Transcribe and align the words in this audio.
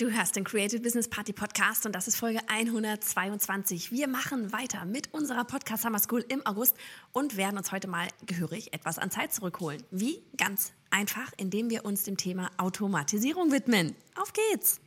Du 0.00 0.10
hörst 0.10 0.34
den 0.34 0.44
Creative 0.44 0.80
Business 0.80 1.08
Party 1.08 1.34
Podcast 1.34 1.84
und 1.84 1.94
das 1.94 2.08
ist 2.08 2.16
Folge 2.16 2.40
122. 2.48 3.92
Wir 3.92 4.08
machen 4.08 4.50
weiter 4.50 4.86
mit 4.86 5.12
unserer 5.12 5.44
Podcast 5.44 5.82
Summer 5.82 5.98
School 5.98 6.24
im 6.26 6.40
August 6.46 6.74
und 7.12 7.36
werden 7.36 7.58
uns 7.58 7.70
heute 7.70 7.86
mal 7.86 8.08
gehörig 8.24 8.72
etwas 8.72 8.98
an 8.98 9.10
Zeit 9.10 9.34
zurückholen. 9.34 9.82
Wie? 9.90 10.22
Ganz 10.38 10.72
einfach, 10.88 11.30
indem 11.36 11.68
wir 11.68 11.84
uns 11.84 12.04
dem 12.04 12.16
Thema 12.16 12.50
Automatisierung 12.56 13.52
widmen. 13.52 13.94
Auf 14.16 14.32
geht's! 14.32 14.80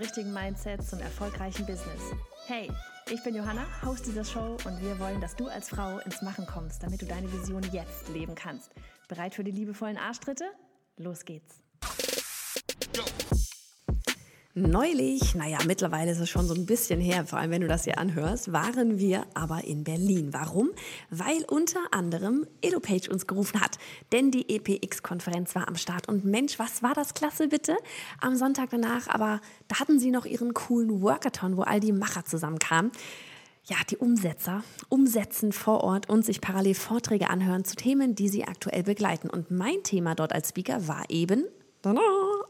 Richtigen 0.00 0.32
Mindset 0.32 0.82
zum 0.82 0.98
erfolgreichen 1.00 1.66
Business. 1.66 2.00
Hey, 2.46 2.70
ich 3.10 3.22
bin 3.22 3.34
Johanna, 3.34 3.66
Host 3.84 4.06
dieser 4.06 4.24
Show 4.24 4.56
und 4.64 4.80
wir 4.80 4.98
wollen, 4.98 5.20
dass 5.20 5.36
du 5.36 5.46
als 5.46 5.68
Frau 5.68 5.98
ins 5.98 6.22
Machen 6.22 6.46
kommst, 6.46 6.82
damit 6.82 7.02
du 7.02 7.06
deine 7.06 7.30
Vision 7.30 7.62
jetzt 7.70 8.08
leben 8.08 8.34
kannst. 8.34 8.70
Bereit 9.08 9.34
für 9.34 9.44
die 9.44 9.50
liebevollen 9.50 9.98
Arschtritte? 9.98 10.44
Los 10.96 11.24
geht's! 11.24 11.62
Neulich, 14.60 15.34
naja, 15.34 15.56
mittlerweile 15.66 16.10
ist 16.10 16.18
es 16.18 16.28
schon 16.28 16.46
so 16.46 16.52
ein 16.52 16.66
bisschen 16.66 17.00
her, 17.00 17.24
vor 17.24 17.38
allem 17.38 17.50
wenn 17.50 17.62
du 17.62 17.68
das 17.68 17.84
hier 17.84 17.96
anhörst, 17.96 18.52
waren 18.52 18.98
wir 18.98 19.24
aber 19.32 19.64
in 19.64 19.84
Berlin. 19.84 20.34
Warum? 20.34 20.68
Weil 21.08 21.44
unter 21.48 21.80
anderem 21.92 22.46
EloPage 22.60 23.08
uns 23.10 23.26
gerufen 23.26 23.58
hat, 23.62 23.78
denn 24.12 24.30
die 24.30 24.54
EPX-Konferenz 24.54 25.54
war 25.54 25.66
am 25.66 25.76
Start. 25.76 26.08
Und 26.10 26.26
Mensch, 26.26 26.58
was 26.58 26.82
war 26.82 26.92
das 26.92 27.14
klasse 27.14 27.48
bitte? 27.48 27.74
Am 28.20 28.36
Sonntag 28.36 28.68
danach, 28.70 29.08
aber 29.08 29.40
da 29.68 29.80
hatten 29.80 29.98
sie 29.98 30.10
noch 30.10 30.26
ihren 30.26 30.52
coolen 30.52 31.00
Workathon, 31.00 31.56
wo 31.56 31.62
all 31.62 31.80
die 31.80 31.92
Macher 31.92 32.26
zusammenkamen 32.26 32.92
ja, 33.64 33.76
die 33.88 33.96
Umsetzer 33.96 34.62
umsetzen 34.88 35.52
vor 35.52 35.84
Ort 35.84 36.10
und 36.10 36.24
sich 36.24 36.40
parallel 36.40 36.74
Vorträge 36.74 37.30
anhören 37.30 37.64
zu 37.64 37.76
Themen, 37.76 38.14
die 38.14 38.28
sie 38.28 38.44
aktuell 38.44 38.82
begleiten. 38.82 39.30
Und 39.30 39.50
mein 39.50 39.82
Thema 39.84 40.14
dort 40.14 40.32
als 40.32 40.48
Speaker 40.48 40.88
war 40.88 41.04
eben 41.08 41.44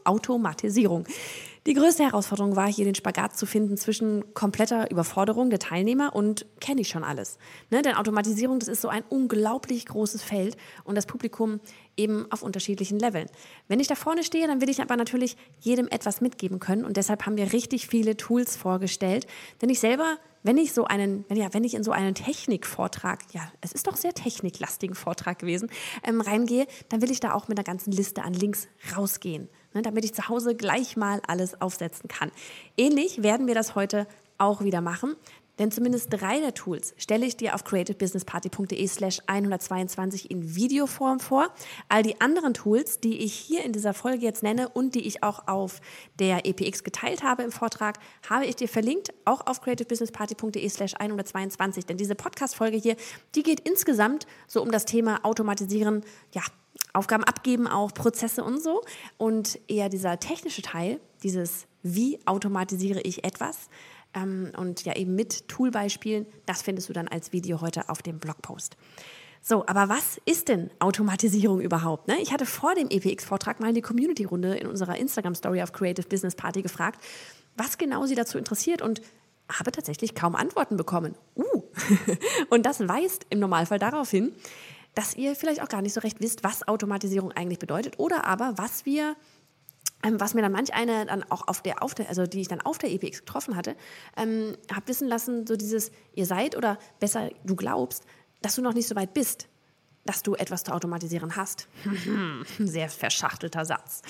Automatisierung. 0.03 1.05
Die 1.67 1.75
größte 1.75 2.03
Herausforderung 2.03 2.55
war 2.55 2.67
hier 2.67 2.85
den 2.85 2.95
Spagat 2.95 3.37
zu 3.37 3.45
finden 3.45 3.77
zwischen 3.77 4.33
kompletter 4.33 4.89
Überforderung 4.89 5.51
der 5.51 5.59
Teilnehmer 5.59 6.15
und 6.15 6.47
kenne 6.59 6.81
ich 6.81 6.87
schon 6.87 7.03
alles. 7.03 7.37
Ne? 7.69 7.83
Denn 7.83 7.93
Automatisierung, 7.93 8.57
das 8.57 8.67
ist 8.67 8.81
so 8.81 8.87
ein 8.87 9.03
unglaublich 9.09 9.85
großes 9.85 10.23
Feld 10.23 10.57
und 10.85 10.95
das 10.95 11.05
Publikum 11.05 11.59
eben 11.95 12.25
auf 12.31 12.41
unterschiedlichen 12.41 12.97
Leveln. 12.97 13.27
Wenn 13.67 13.79
ich 13.79 13.85
da 13.85 13.93
vorne 13.93 14.23
stehe, 14.23 14.47
dann 14.47 14.59
will 14.59 14.69
ich 14.69 14.81
aber 14.81 14.95
natürlich 14.95 15.37
jedem 15.59 15.87
etwas 15.87 16.19
mitgeben 16.19 16.59
können 16.59 16.83
und 16.83 16.97
deshalb 16.97 17.27
haben 17.27 17.37
wir 17.37 17.53
richtig 17.53 17.85
viele 17.85 18.17
Tools 18.17 18.55
vorgestellt, 18.55 19.27
denn 19.61 19.69
ich 19.69 19.79
selber 19.79 20.17
wenn 20.43 20.57
ich 20.57 20.73
so 20.73 20.85
einen, 20.85 21.23
wenn, 21.27 21.37
ja, 21.37 21.53
wenn 21.53 21.63
ich 21.63 21.75
in 21.75 21.83
so 21.83 21.91
einen 21.91 22.15
Technikvortrag, 22.15 23.19
ja, 23.31 23.51
es 23.61 23.73
ist 23.73 23.85
doch 23.85 23.95
sehr 23.95 24.15
techniklastigen 24.15 24.95
Vortrag 24.95 25.37
gewesen, 25.37 25.69
ähm, 26.03 26.19
reingehe, 26.19 26.65
dann 26.89 27.03
will 27.03 27.11
ich 27.11 27.19
da 27.19 27.35
auch 27.35 27.47
mit 27.47 27.59
einer 27.59 27.63
ganzen 27.63 27.91
Liste 27.91 28.23
an 28.23 28.33
Links 28.33 28.67
rausgehen 28.97 29.49
ne, 29.73 29.81
damit 29.81 30.05
ich 30.05 30.13
zu 30.13 30.29
Hause 30.29 30.55
gleich 30.55 30.97
mal 30.97 31.21
alles 31.27 31.59
aufsetzen 31.61 32.07
kann. 32.07 32.31
Ähnlich 32.77 33.23
werden 33.23 33.47
wir 33.47 33.55
das 33.55 33.75
heute 33.75 34.07
auch 34.37 34.63
wieder 34.63 34.81
machen. 34.81 35.15
Denn 35.59 35.69
zumindest 35.69 36.07
drei 36.09 36.39
der 36.39 36.55
Tools 36.55 36.95
stelle 36.97 37.23
ich 37.23 37.37
dir 37.37 37.53
auf 37.53 37.63
creativebusinessparty.de 37.65 38.87
slash 38.87 39.19
122 39.27 40.31
in 40.31 40.55
Videoform 40.55 41.19
vor. 41.19 41.49
All 41.87 42.01
die 42.01 42.19
anderen 42.19 42.55
Tools, 42.55 42.99
die 42.99 43.19
ich 43.19 43.33
hier 43.33 43.63
in 43.63 43.71
dieser 43.71 43.93
Folge 43.93 44.25
jetzt 44.25 44.41
nenne 44.41 44.69
und 44.69 44.95
die 44.95 45.05
ich 45.05 45.21
auch 45.21 45.47
auf 45.47 45.79
der 46.17 46.47
EPX 46.47 46.83
geteilt 46.83 47.21
habe 47.21 47.43
im 47.43 47.51
Vortrag, 47.51 47.99
habe 48.27 48.45
ich 48.45 48.55
dir 48.55 48.69
verlinkt, 48.69 49.13
auch 49.25 49.45
auf 49.45 49.61
creativebusinessparty.de 49.61 50.67
slash 50.67 50.95
122. 50.97 51.85
Denn 51.85 51.97
diese 51.97 52.15
Podcast-Folge 52.15 52.77
hier, 52.77 52.95
die 53.35 53.43
geht 53.43 53.59
insgesamt 53.59 54.25
so 54.47 54.63
um 54.63 54.71
das 54.71 54.85
Thema 54.85 55.19
Automatisieren, 55.23 56.03
ja, 56.33 56.41
Aufgaben 56.93 57.23
abgeben, 57.23 57.67
auch 57.67 57.93
Prozesse 57.93 58.43
und 58.43 58.61
so. 58.61 58.81
Und 59.17 59.59
eher 59.67 59.89
dieser 59.89 60.19
technische 60.19 60.61
Teil, 60.61 60.99
dieses 61.23 61.67
wie 61.83 62.19
automatisiere 62.25 63.01
ich 63.01 63.23
etwas 63.23 63.69
ähm, 64.13 64.51
und 64.57 64.83
ja 64.85 64.95
eben 64.95 65.15
mit 65.15 65.47
Toolbeispielen, 65.47 66.25
das 66.45 66.61
findest 66.61 66.89
du 66.89 66.93
dann 66.93 67.07
als 67.07 67.33
Video 67.33 67.61
heute 67.61 67.89
auf 67.89 68.01
dem 68.01 68.19
Blogpost. 68.19 68.77
So, 69.43 69.65
aber 69.65 69.89
was 69.89 70.21
ist 70.25 70.49
denn 70.49 70.69
Automatisierung 70.77 71.61
überhaupt? 71.61 72.07
Ne? 72.07 72.21
Ich 72.21 72.31
hatte 72.31 72.45
vor 72.45 72.75
dem 72.75 72.89
EPX-Vortrag 72.89 73.59
mal 73.59 73.69
in 73.69 73.75
die 73.75 73.81
Community-Runde 73.81 74.55
in 74.55 74.67
unserer 74.67 74.97
Instagram-Story 74.97 75.63
auf 75.63 75.73
Creative 75.73 76.07
Business 76.07 76.35
Party 76.35 76.61
gefragt, 76.61 77.03
was 77.57 77.79
genau 77.79 78.05
sie 78.05 78.13
dazu 78.13 78.37
interessiert 78.37 78.83
und 78.83 79.01
habe 79.51 79.71
tatsächlich 79.71 80.13
kaum 80.13 80.35
Antworten 80.35 80.77
bekommen. 80.77 81.15
Uh, 81.35 81.63
und 82.49 82.67
das 82.67 82.87
weist 82.87 83.25
im 83.31 83.39
Normalfall 83.39 83.79
darauf 83.79 84.11
hin, 84.11 84.31
dass 84.95 85.15
ihr 85.15 85.35
vielleicht 85.35 85.61
auch 85.61 85.69
gar 85.69 85.81
nicht 85.81 85.93
so 85.93 86.01
recht 86.01 86.19
wisst, 86.19 86.43
was 86.43 86.67
Automatisierung 86.67 87.31
eigentlich 87.31 87.59
bedeutet 87.59 87.99
oder 87.99 88.25
aber 88.25 88.53
was 88.57 88.85
wir 88.85 89.15
ähm, 90.03 90.19
was 90.19 90.33
mir 90.33 90.41
dann 90.41 90.51
manch 90.51 90.73
eine 90.73 91.05
dann 91.05 91.23
auch 91.29 91.47
auf 91.47 91.61
der, 91.61 91.83
auf 91.83 91.93
der, 91.93 92.09
also 92.09 92.25
die 92.25 92.41
ich 92.41 92.47
dann 92.47 92.61
auf 92.61 92.77
der 92.77 92.91
EPX 92.91 93.19
getroffen 93.19 93.55
hatte, 93.55 93.75
ähm, 94.17 94.55
habe 94.73 94.87
wissen 94.87 95.07
lassen, 95.07 95.45
so 95.45 95.55
dieses, 95.55 95.91
ihr 96.13 96.25
seid 96.25 96.55
oder 96.57 96.77
besser, 96.99 97.29
du 97.43 97.55
glaubst, 97.55 98.05
dass 98.41 98.55
du 98.55 98.61
noch 98.61 98.73
nicht 98.73 98.87
so 98.87 98.95
weit 98.95 99.13
bist, 99.13 99.47
dass 100.05 100.23
du 100.23 100.33
etwas 100.33 100.63
zu 100.63 100.71
automatisieren 100.71 101.35
hast. 101.35 101.67
Sehr 102.59 102.89
verschachtelter 102.89 103.65
Satz. 103.65 104.01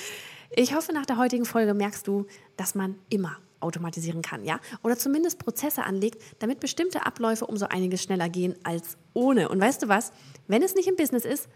Ich 0.51 0.73
hoffe, 0.73 0.93
nach 0.93 1.05
der 1.05 1.17
heutigen 1.17 1.45
Folge 1.45 1.73
merkst 1.73 2.07
du, 2.07 2.25
dass 2.55 2.75
man 2.75 2.95
immer 3.09 3.37
automatisieren 3.61 4.21
kann, 4.21 4.43
ja? 4.43 4.59
Oder 4.83 4.97
zumindest 4.97 5.39
Prozesse 5.39 5.83
anlegt, 5.83 6.21
damit 6.39 6.59
bestimmte 6.59 7.05
Abläufe 7.05 7.45
umso 7.45 7.65
einiges 7.67 8.03
schneller 8.03 8.29
gehen 8.29 8.55
als 8.63 8.97
ohne. 9.13 9.49
Und 9.49 9.59
weißt 9.59 9.83
du 9.83 9.87
was? 9.87 10.11
Wenn 10.47 10.63
es 10.63 10.75
nicht 10.75 10.87
im 10.87 10.95
Business 10.95 11.25
ist, 11.25 11.47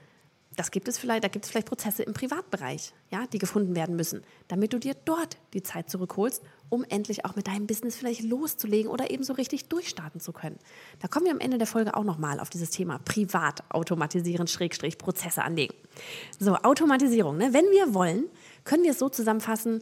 das 0.56 0.72
gibt 0.72 0.88
es 0.88 0.98
vielleicht, 0.98 1.24
da 1.24 1.28
gibt 1.28 1.46
es 1.46 1.52
vielleicht 1.52 1.68
Prozesse 1.68 2.04
im 2.04 2.14
Privatbereich, 2.14 2.94
ja, 3.12 3.26
die 3.28 3.40
gefunden 3.40 3.76
werden 3.76 3.96
müssen, 3.96 4.22
damit 4.48 4.74
du 4.74 4.80
dir 4.80 4.96
dort 5.06 5.38
die 5.54 5.64
Zeit 5.64 5.90
zurückholst, 5.90 6.42
um 6.70 6.86
endlich 6.88 7.26
auch 7.26 7.36
mit 7.36 7.48
deinem 7.48 7.68
Business 7.68 7.96
vielleicht 7.96 8.24
loszulegen 8.24 8.90
oder 8.90 9.12
eben 9.12 9.24
so 9.24 9.34
richtig 9.34 9.68
durchstarten 9.68 10.22
zu 10.22 10.32
können. 10.32 10.58
Da 11.00 11.08
kommen 11.08 11.26
wir 11.26 11.34
am 11.34 11.40
Ende 11.40 11.58
der 11.58 11.68
Folge 11.68 11.96
auch 11.96 12.04
nochmal 12.04 12.40
auf 12.40 12.50
dieses 12.50 12.70
Thema 12.70 13.00
privat 13.00 13.64
automatisieren, 13.70 14.48
Schrägstrich 14.48 14.98
Prozesse 14.98 15.44
anlegen. 15.44 15.76
So, 16.40 16.56
Automatisierung. 16.56 17.38
Ne? 17.38 17.54
Wenn 17.54 17.66
wir 17.66 17.94
wollen, 17.94 18.26
können 18.64 18.84
wir 18.84 18.92
es 18.92 19.00
so 19.00 19.10
zusammenfassen, 19.10 19.82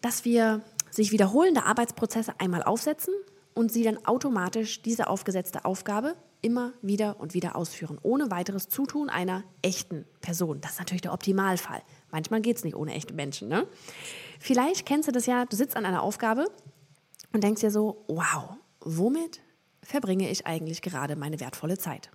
dass 0.00 0.24
wir 0.24 0.62
sich 0.90 1.12
wiederholende 1.12 1.64
Arbeitsprozesse 1.64 2.34
einmal 2.38 2.62
aufsetzen 2.62 3.14
und 3.54 3.72
sie 3.72 3.82
dann 3.82 4.04
automatisch 4.06 4.82
diese 4.82 5.08
aufgesetzte 5.08 5.64
Aufgabe 5.64 6.14
immer 6.40 6.72
wieder 6.82 7.18
und 7.18 7.34
wieder 7.34 7.56
ausführen, 7.56 7.98
ohne 8.02 8.30
weiteres 8.30 8.68
Zutun 8.68 9.10
einer 9.10 9.42
echten 9.62 10.04
Person. 10.20 10.60
Das 10.60 10.72
ist 10.72 10.78
natürlich 10.78 11.02
der 11.02 11.12
Optimalfall. 11.12 11.82
Manchmal 12.10 12.40
geht 12.40 12.58
es 12.58 12.64
nicht 12.64 12.76
ohne 12.76 12.94
echte 12.94 13.12
Menschen. 13.12 13.48
Ne? 13.48 13.66
Vielleicht 14.38 14.86
kennst 14.86 15.08
du 15.08 15.12
das 15.12 15.26
ja, 15.26 15.44
du 15.44 15.56
sitzt 15.56 15.76
an 15.76 15.84
einer 15.84 16.02
Aufgabe 16.02 16.46
und 17.32 17.42
denkst 17.42 17.60
dir 17.60 17.70
so, 17.70 18.04
wow, 18.06 18.56
womit 18.80 19.40
verbringe 19.82 20.30
ich 20.30 20.46
eigentlich 20.46 20.82
gerade 20.82 21.16
meine 21.16 21.40
wertvolle 21.40 21.78
Zeit? 21.78 22.10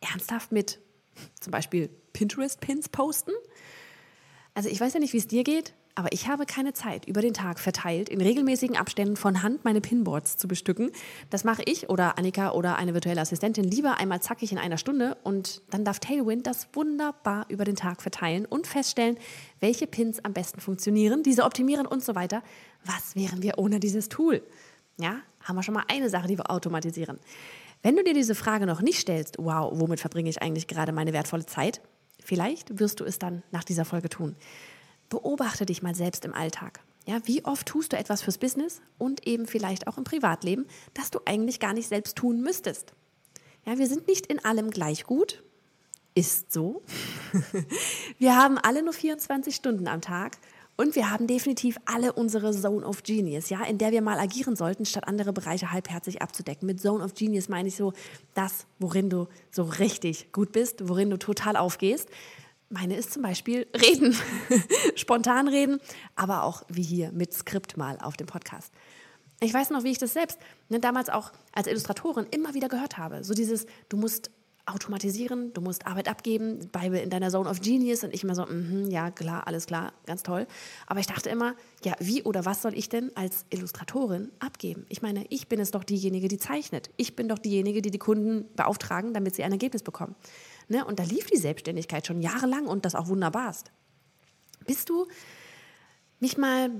Ernsthaft 0.00 0.50
mit 0.50 0.80
zum 1.40 1.50
Beispiel 1.52 1.88
Pinterest-Pins 2.12 2.88
posten? 2.88 3.32
Also 4.54 4.68
ich 4.68 4.80
weiß 4.80 4.94
ja 4.94 5.00
nicht, 5.00 5.12
wie 5.12 5.18
es 5.18 5.28
dir 5.28 5.44
geht. 5.44 5.74
Aber 6.00 6.14
ich 6.14 6.28
habe 6.28 6.46
keine 6.46 6.72
Zeit, 6.72 7.04
über 7.04 7.20
den 7.20 7.34
Tag 7.34 7.60
verteilt, 7.60 8.08
in 8.08 8.22
regelmäßigen 8.22 8.74
Abständen 8.74 9.18
von 9.18 9.42
Hand 9.42 9.66
meine 9.66 9.82
Pinboards 9.82 10.38
zu 10.38 10.48
bestücken. 10.48 10.92
Das 11.28 11.44
mache 11.44 11.60
ich 11.66 11.90
oder 11.90 12.16
Annika 12.16 12.52
oder 12.52 12.76
eine 12.76 12.94
virtuelle 12.94 13.20
Assistentin 13.20 13.64
lieber 13.64 13.98
einmal 13.98 14.22
zackig 14.22 14.50
in 14.50 14.56
einer 14.56 14.78
Stunde 14.78 15.18
und 15.24 15.60
dann 15.68 15.84
darf 15.84 16.00
Tailwind 16.00 16.46
das 16.46 16.68
wunderbar 16.72 17.44
über 17.50 17.66
den 17.66 17.76
Tag 17.76 18.00
verteilen 18.00 18.46
und 18.46 18.66
feststellen, 18.66 19.18
welche 19.58 19.86
Pins 19.86 20.24
am 20.24 20.32
besten 20.32 20.62
funktionieren, 20.62 21.22
diese 21.22 21.44
optimieren 21.44 21.84
und 21.84 22.02
so 22.02 22.14
weiter. 22.14 22.42
Was 22.86 23.14
wären 23.14 23.42
wir 23.42 23.58
ohne 23.58 23.78
dieses 23.78 24.08
Tool? 24.08 24.42
Ja, 24.98 25.16
haben 25.42 25.56
wir 25.56 25.62
schon 25.62 25.74
mal 25.74 25.84
eine 25.88 26.08
Sache, 26.08 26.28
die 26.28 26.38
wir 26.38 26.50
automatisieren. 26.50 27.18
Wenn 27.82 27.94
du 27.94 28.02
dir 28.02 28.14
diese 28.14 28.34
Frage 28.34 28.64
noch 28.64 28.80
nicht 28.80 29.00
stellst, 29.00 29.36
wow, 29.38 29.70
womit 29.74 30.00
verbringe 30.00 30.30
ich 30.30 30.40
eigentlich 30.40 30.66
gerade 30.66 30.92
meine 30.92 31.12
wertvolle 31.12 31.44
Zeit? 31.44 31.82
Vielleicht 32.24 32.80
wirst 32.80 33.00
du 33.00 33.04
es 33.04 33.18
dann 33.18 33.42
nach 33.50 33.64
dieser 33.64 33.84
Folge 33.84 34.08
tun. 34.08 34.34
Beobachte 35.10 35.66
dich 35.66 35.82
mal 35.82 35.94
selbst 35.94 36.24
im 36.24 36.32
Alltag. 36.32 36.80
Ja, 37.06 37.18
wie 37.24 37.44
oft 37.44 37.66
tust 37.66 37.92
du 37.92 37.98
etwas 37.98 38.22
fürs 38.22 38.38
Business 38.38 38.80
und 38.96 39.26
eben 39.26 39.46
vielleicht 39.46 39.88
auch 39.88 39.98
im 39.98 40.04
Privatleben, 40.04 40.66
das 40.94 41.10
du 41.10 41.18
eigentlich 41.26 41.58
gar 41.58 41.74
nicht 41.74 41.88
selbst 41.88 42.16
tun 42.16 42.40
müsstest? 42.40 42.92
Ja, 43.66 43.76
wir 43.76 43.88
sind 43.88 44.06
nicht 44.06 44.26
in 44.26 44.42
allem 44.44 44.70
gleich 44.70 45.04
gut. 45.04 45.42
Ist 46.14 46.52
so. 46.52 46.82
wir 48.18 48.36
haben 48.36 48.56
alle 48.56 48.82
nur 48.82 48.92
24 48.92 49.54
Stunden 49.54 49.88
am 49.88 50.00
Tag 50.00 50.38
und 50.76 50.94
wir 50.94 51.10
haben 51.10 51.26
definitiv 51.26 51.78
alle 51.86 52.12
unsere 52.12 52.52
Zone 52.52 52.86
of 52.86 53.02
Genius, 53.02 53.50
ja, 53.50 53.64
in 53.64 53.78
der 53.78 53.90
wir 53.90 54.02
mal 54.02 54.18
agieren 54.18 54.54
sollten, 54.54 54.86
statt 54.86 55.08
andere 55.08 55.32
Bereiche 55.32 55.72
halbherzig 55.72 56.22
abzudecken. 56.22 56.66
Mit 56.66 56.80
Zone 56.80 57.02
of 57.02 57.14
Genius 57.14 57.48
meine 57.48 57.68
ich 57.68 57.76
so 57.76 57.92
das, 58.34 58.66
worin 58.78 59.10
du 59.10 59.26
so 59.50 59.64
richtig 59.64 60.32
gut 60.32 60.52
bist, 60.52 60.88
worin 60.88 61.10
du 61.10 61.16
total 61.16 61.56
aufgehst 61.56 62.08
meine 62.70 62.96
ist 62.96 63.12
zum 63.12 63.22
Beispiel 63.22 63.66
reden, 63.74 64.16
spontan 64.94 65.48
reden, 65.48 65.80
aber 66.16 66.44
auch 66.44 66.62
wie 66.68 66.82
hier 66.82 67.12
mit 67.12 67.34
Skript 67.34 67.76
mal 67.76 67.98
auf 68.00 68.16
dem 68.16 68.26
Podcast. 68.26 68.72
Ich 69.40 69.52
weiß 69.52 69.70
noch, 69.70 69.84
wie 69.84 69.90
ich 69.90 69.98
das 69.98 70.12
selbst 70.12 70.38
ne, 70.68 70.80
damals 70.80 71.08
auch 71.08 71.32
als 71.52 71.66
Illustratorin 71.66 72.26
immer 72.30 72.54
wieder 72.54 72.68
gehört 72.68 72.98
habe. 72.98 73.24
So 73.24 73.34
dieses, 73.34 73.66
du 73.88 73.96
musst 73.96 74.30
automatisieren, 74.66 75.52
du 75.52 75.60
musst 75.60 75.86
Arbeit 75.86 76.08
abgeben, 76.08 76.58
bleibe 76.70 76.98
in 76.98 77.10
deiner 77.10 77.30
Zone 77.30 77.48
of 77.48 77.60
Genius 77.60 78.04
und 78.04 78.14
ich 78.14 78.22
immer 78.22 78.34
so, 78.34 78.44
mm 78.44 78.90
ja, 78.90 79.10
klar, 79.10 79.46
alles 79.46 79.66
klar, 79.66 79.92
ganz 80.06 80.22
toll. 80.22 80.46
Aber 80.86 81.00
ich 81.00 81.06
dachte 81.06 81.28
immer, 81.28 81.54
ja, 81.82 81.94
wie 81.98 82.22
oder 82.22 82.44
was 82.44 82.62
soll 82.62 82.74
ich 82.76 82.88
denn 82.88 83.10
als 83.16 83.46
Illustratorin 83.50 84.30
abgeben? 84.38 84.84
Ich 84.88 85.02
meine, 85.02 85.24
ich 85.30 85.48
bin 85.48 85.58
es 85.58 85.70
doch 85.70 85.84
diejenige, 85.84 86.28
die 86.28 86.38
zeichnet. 86.38 86.90
Ich 86.96 87.16
bin 87.16 87.28
doch 87.28 87.38
diejenige, 87.38 87.82
die 87.82 87.90
die 87.90 87.98
Kunden 87.98 88.46
beauftragen, 88.54 89.14
damit 89.14 89.34
sie 89.34 89.42
ein 89.42 89.52
Ergebnis 89.52 89.82
bekommen. 89.82 90.14
Ne? 90.70 90.84
Und 90.84 90.98
da 90.98 91.02
lief 91.02 91.26
die 91.26 91.36
Selbstständigkeit 91.36 92.06
schon 92.06 92.22
jahrelang 92.22 92.66
und 92.66 92.84
das 92.84 92.94
auch 92.94 93.08
wunderbarst. 93.08 93.70
Bist 94.66 94.88
du 94.88 95.06
mich 96.20 96.38
mal 96.38 96.70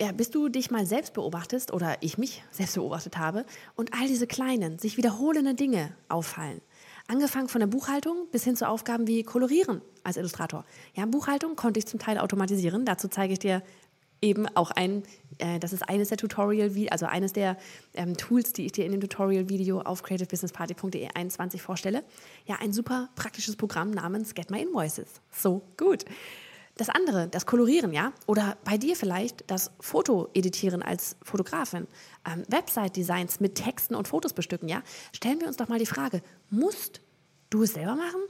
ja, 0.00 0.10
bis 0.10 0.30
du 0.30 0.48
dich 0.48 0.70
mal 0.70 0.84
selbst 0.84 1.14
beobachtest 1.14 1.72
oder 1.72 1.96
ich 2.00 2.18
mich 2.18 2.42
selbst 2.50 2.74
beobachtet 2.74 3.18
habe 3.18 3.44
und 3.76 3.94
all 3.94 4.08
diese 4.08 4.26
kleinen, 4.26 4.78
sich 4.78 4.96
wiederholenden 4.96 5.54
Dinge 5.54 5.94
auffallen. 6.08 6.60
Angefangen 7.06 7.48
von 7.48 7.60
der 7.60 7.68
Buchhaltung 7.68 8.26
bis 8.32 8.42
hin 8.42 8.56
zu 8.56 8.68
Aufgaben 8.68 9.06
wie 9.06 9.22
Kolorieren 9.22 9.80
als 10.02 10.16
Illustrator. 10.16 10.64
Ja, 10.94 11.06
Buchhaltung 11.06 11.56
konnte 11.56 11.78
ich 11.78 11.86
zum 11.86 12.00
Teil 12.00 12.18
automatisieren. 12.18 12.84
Dazu 12.84 13.06
zeige 13.06 13.34
ich 13.34 13.38
dir 13.38 13.62
eben 14.22 14.46
auch 14.56 14.70
ein, 14.70 15.02
äh, 15.38 15.58
das 15.58 15.72
ist 15.72 15.82
eines 15.88 16.08
der 16.08 16.16
Tutorial, 16.16 16.70
also 16.90 17.06
eines 17.06 17.32
der 17.32 17.58
ähm, 17.94 18.16
Tools, 18.16 18.52
die 18.52 18.66
ich 18.66 18.72
dir 18.72 18.86
in 18.86 18.92
dem 18.92 19.00
Tutorial-Video 19.00 19.80
auf 19.82 20.02
creativebusinessparty.de 20.02 21.08
21 21.14 21.60
vorstelle. 21.60 22.04
Ja, 22.46 22.56
ein 22.60 22.72
super 22.72 23.10
praktisches 23.16 23.56
Programm 23.56 23.90
namens 23.90 24.34
Get 24.34 24.50
My 24.50 24.62
Invoices. 24.62 25.20
So 25.30 25.62
gut. 25.76 26.04
Das 26.76 26.88
andere, 26.88 27.28
das 27.28 27.44
Kolorieren, 27.44 27.92
ja, 27.92 28.14
oder 28.26 28.56
bei 28.64 28.78
dir 28.78 28.96
vielleicht 28.96 29.44
das 29.50 29.72
Foto 29.78 30.30
editieren 30.32 30.82
als 30.82 31.16
Fotografin, 31.22 31.86
ähm, 32.26 32.44
Website-Designs 32.48 33.40
mit 33.40 33.56
Texten 33.56 33.94
und 33.94 34.08
Fotos 34.08 34.32
bestücken, 34.32 34.68
ja. 34.70 34.82
Stellen 35.12 35.38
wir 35.40 35.48
uns 35.48 35.58
doch 35.58 35.68
mal 35.68 35.78
die 35.78 35.86
Frage, 35.86 36.22
musst 36.48 37.02
du 37.50 37.64
es 37.64 37.74
selber 37.74 37.94
machen? 37.94 38.22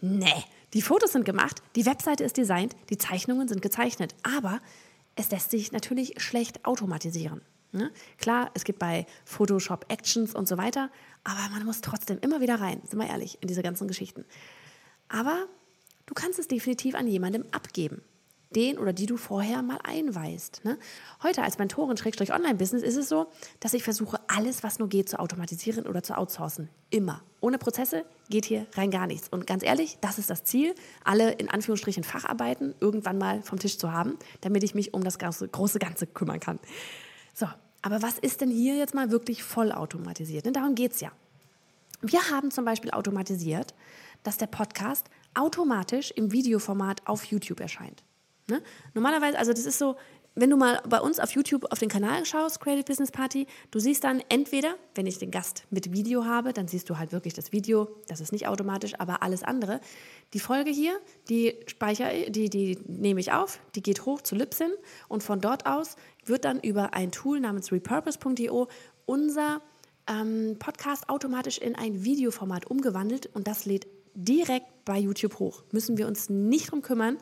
Nee, 0.00 0.44
die 0.74 0.82
Fotos 0.82 1.12
sind 1.12 1.24
gemacht, 1.24 1.62
die 1.76 1.86
Webseite 1.86 2.24
ist 2.24 2.36
designt, 2.36 2.74
die 2.90 2.98
Zeichnungen 2.98 3.46
sind 3.46 3.62
gezeichnet, 3.62 4.16
aber 4.24 4.60
es 5.16 5.30
lässt 5.30 5.50
sich 5.50 5.72
natürlich 5.72 6.14
schlecht 6.22 6.64
automatisieren. 6.64 7.40
Ne? 7.72 7.90
Klar, 8.18 8.50
es 8.54 8.64
gibt 8.64 8.78
bei 8.78 9.06
Photoshop 9.24 9.86
Actions 9.88 10.34
und 10.34 10.46
so 10.46 10.56
weiter, 10.56 10.90
aber 11.24 11.50
man 11.50 11.64
muss 11.64 11.80
trotzdem 11.80 12.18
immer 12.20 12.40
wieder 12.40 12.60
rein, 12.60 12.80
sind 12.84 12.98
wir 12.98 13.08
ehrlich, 13.08 13.38
in 13.40 13.48
diese 13.48 13.62
ganzen 13.62 13.88
Geschichten. 13.88 14.24
Aber 15.08 15.46
du 16.06 16.14
kannst 16.14 16.38
es 16.38 16.48
definitiv 16.48 16.94
an 16.94 17.06
jemandem 17.08 17.44
abgeben. 17.50 18.02
Den 18.54 18.78
oder 18.78 18.92
die 18.92 19.06
du 19.06 19.16
vorher 19.16 19.62
mal 19.62 19.78
einweist. 19.82 20.64
Ne? 20.64 20.78
Heute 21.22 21.42
als 21.42 21.58
Mentorin 21.58 21.96
Schrägstrich 21.96 22.32
Online-Business 22.32 22.82
ist 22.82 22.96
es 22.96 23.08
so, 23.08 23.26
dass 23.60 23.74
ich 23.74 23.82
versuche, 23.82 24.20
alles, 24.28 24.62
was 24.62 24.78
nur 24.78 24.88
geht, 24.88 25.08
zu 25.08 25.18
automatisieren 25.18 25.86
oder 25.86 26.02
zu 26.02 26.16
outsourcen. 26.16 26.68
Immer. 26.90 27.22
Ohne 27.40 27.58
Prozesse 27.58 28.04
geht 28.28 28.44
hier 28.44 28.66
rein 28.74 28.90
gar 28.90 29.06
nichts. 29.06 29.28
Und 29.28 29.46
ganz 29.46 29.64
ehrlich, 29.64 29.98
das 30.00 30.18
ist 30.18 30.30
das 30.30 30.44
Ziel, 30.44 30.74
alle 31.04 31.32
in 31.32 31.50
Anführungsstrichen 31.50 32.04
Facharbeiten 32.04 32.74
irgendwann 32.80 33.18
mal 33.18 33.42
vom 33.42 33.58
Tisch 33.58 33.78
zu 33.78 33.92
haben, 33.92 34.16
damit 34.40 34.62
ich 34.62 34.74
mich 34.74 34.94
um 34.94 35.02
das 35.02 35.18
ganze, 35.18 35.48
große 35.48 35.78
Ganze 35.78 36.06
kümmern 36.06 36.40
kann. 36.40 36.58
So, 37.34 37.46
aber 37.82 38.02
was 38.02 38.18
ist 38.18 38.40
denn 38.40 38.50
hier 38.50 38.76
jetzt 38.76 38.94
mal 38.94 39.10
wirklich 39.10 39.42
vollautomatisiert? 39.42 40.46
Denn 40.46 40.52
darum 40.52 40.74
geht 40.74 40.92
es 40.92 41.00
ja. 41.00 41.12
Wir 42.00 42.30
haben 42.30 42.50
zum 42.50 42.64
Beispiel 42.64 42.90
automatisiert, 42.90 43.74
dass 44.22 44.38
der 44.38 44.46
Podcast 44.46 45.06
automatisch 45.34 46.10
im 46.10 46.32
Videoformat 46.32 47.06
auf 47.06 47.24
YouTube 47.24 47.60
erscheint. 47.60 48.02
Ne? 48.48 48.62
Normalerweise, 48.94 49.38
also 49.38 49.52
das 49.52 49.66
ist 49.66 49.78
so, 49.78 49.96
wenn 50.38 50.50
du 50.50 50.58
mal 50.58 50.82
bei 50.86 51.00
uns 51.00 51.18
auf 51.18 51.30
YouTube 51.30 51.64
auf 51.72 51.78
den 51.78 51.88
Kanal 51.88 52.26
schaust, 52.26 52.60
Creative 52.60 52.84
Business 52.84 53.10
Party, 53.10 53.46
du 53.70 53.78
siehst 53.78 54.04
dann 54.04 54.22
entweder, 54.28 54.74
wenn 54.94 55.06
ich 55.06 55.18
den 55.18 55.30
Gast 55.30 55.64
mit 55.70 55.92
Video 55.92 56.26
habe, 56.26 56.52
dann 56.52 56.68
siehst 56.68 56.90
du 56.90 56.98
halt 56.98 57.10
wirklich 57.10 57.32
das 57.32 57.52
Video, 57.52 57.88
das 58.06 58.20
ist 58.20 58.32
nicht 58.32 58.46
automatisch, 58.46 58.92
aber 59.00 59.22
alles 59.22 59.42
andere. 59.42 59.80
Die 60.34 60.40
Folge 60.40 60.70
hier, 60.70 61.00
die 61.30 61.54
speichere, 61.66 62.30
die, 62.30 62.50
die 62.50 62.78
nehme 62.86 63.18
ich 63.18 63.32
auf, 63.32 63.60
die 63.74 63.82
geht 63.82 64.04
hoch 64.04 64.20
zu 64.20 64.34
Libsyn 64.34 64.72
und 65.08 65.22
von 65.22 65.40
dort 65.40 65.64
aus 65.64 65.96
wird 66.26 66.44
dann 66.44 66.60
über 66.60 66.92
ein 66.92 67.12
Tool 67.12 67.40
namens 67.40 67.72
repurpose.io 67.72 68.68
unser 69.06 69.62
ähm, 70.06 70.56
Podcast 70.58 71.08
automatisch 71.08 71.56
in 71.58 71.74
ein 71.74 72.04
Videoformat 72.04 72.66
umgewandelt 72.66 73.26
und 73.34 73.48
das 73.48 73.64
lädt 73.64 73.86
direkt 74.14 74.84
bei 74.84 74.98
YouTube 74.98 75.38
hoch. 75.38 75.62
Müssen 75.72 75.96
wir 75.96 76.06
uns 76.06 76.28
nicht 76.28 76.72
drum 76.72 76.82
kümmern. 76.82 77.18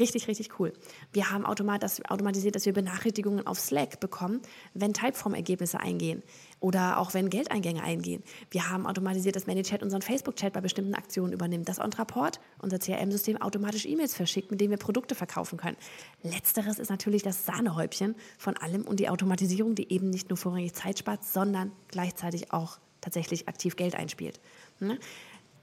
Richtig, 0.00 0.26
richtig 0.26 0.58
cool. 0.58 0.72
Wir 1.12 1.30
haben 1.30 1.46
automatisiert, 1.46 2.56
dass 2.56 2.66
wir 2.66 2.72
Benachrichtigungen 2.72 3.46
auf 3.46 3.60
Slack 3.60 4.00
bekommen, 4.00 4.42
wenn 4.74 4.92
Typeform-Ergebnisse 4.92 5.78
eingehen 5.78 6.24
oder 6.58 6.98
auch 6.98 7.14
wenn 7.14 7.30
Geldeingänge 7.30 7.82
eingehen. 7.82 8.24
Wir 8.50 8.68
haben 8.68 8.86
automatisiert, 8.86 9.36
dass 9.36 9.46
ManyChat 9.46 9.84
unseren 9.84 10.02
Facebook-Chat 10.02 10.52
bei 10.52 10.60
bestimmten 10.60 10.94
Aktionen 10.94 11.32
übernimmt, 11.32 11.68
dass 11.68 11.78
Ontraport, 11.78 12.40
unser 12.58 12.80
CRM-System, 12.80 13.40
automatisch 13.40 13.86
E-Mails 13.86 14.14
verschickt, 14.14 14.50
mit 14.50 14.60
denen 14.60 14.70
wir 14.70 14.78
Produkte 14.78 15.14
verkaufen 15.14 15.56
können. 15.56 15.76
Letzteres 16.22 16.80
ist 16.80 16.90
natürlich 16.90 17.22
das 17.22 17.46
Sahnehäubchen 17.46 18.16
von 18.38 18.56
allem 18.56 18.82
und 18.82 18.98
die 18.98 19.08
Automatisierung, 19.08 19.76
die 19.76 19.92
eben 19.92 20.10
nicht 20.10 20.30
nur 20.30 20.36
vorrangig 20.36 20.74
Zeit 20.74 20.98
spart, 20.98 21.24
sondern 21.24 21.70
gleichzeitig 21.88 22.52
auch 22.52 22.78
tatsächlich 23.00 23.48
aktiv 23.48 23.76
Geld 23.76 23.94
einspielt. 23.94 24.40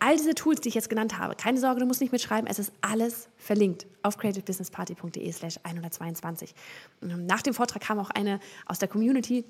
All 0.05 0.17
diese 0.17 0.35
Tools, 0.35 0.59
die 0.59 0.67
ich 0.67 0.75
jetzt 0.75 0.89
genannt 0.89 1.17
habe, 1.17 1.33
keine 1.33 1.57
Sorge, 1.57 1.79
du 1.79 1.85
musst 1.85 2.01
nicht 2.01 2.11
mitschreiben, 2.11 2.45
es 2.45 2.59
ist 2.59 2.73
alles 2.81 3.29
verlinkt 3.37 3.87
auf 4.01 4.17
creativebusinessparty.de 4.17 5.31
slash 5.31 5.59
122. 5.63 6.53
Nach 6.99 7.41
dem 7.41 7.53
Vortrag 7.53 7.83
kam 7.83 7.99
auch 7.99 8.09
eine 8.09 8.41
aus 8.65 8.79
der 8.79 8.89
Community, 8.89 9.45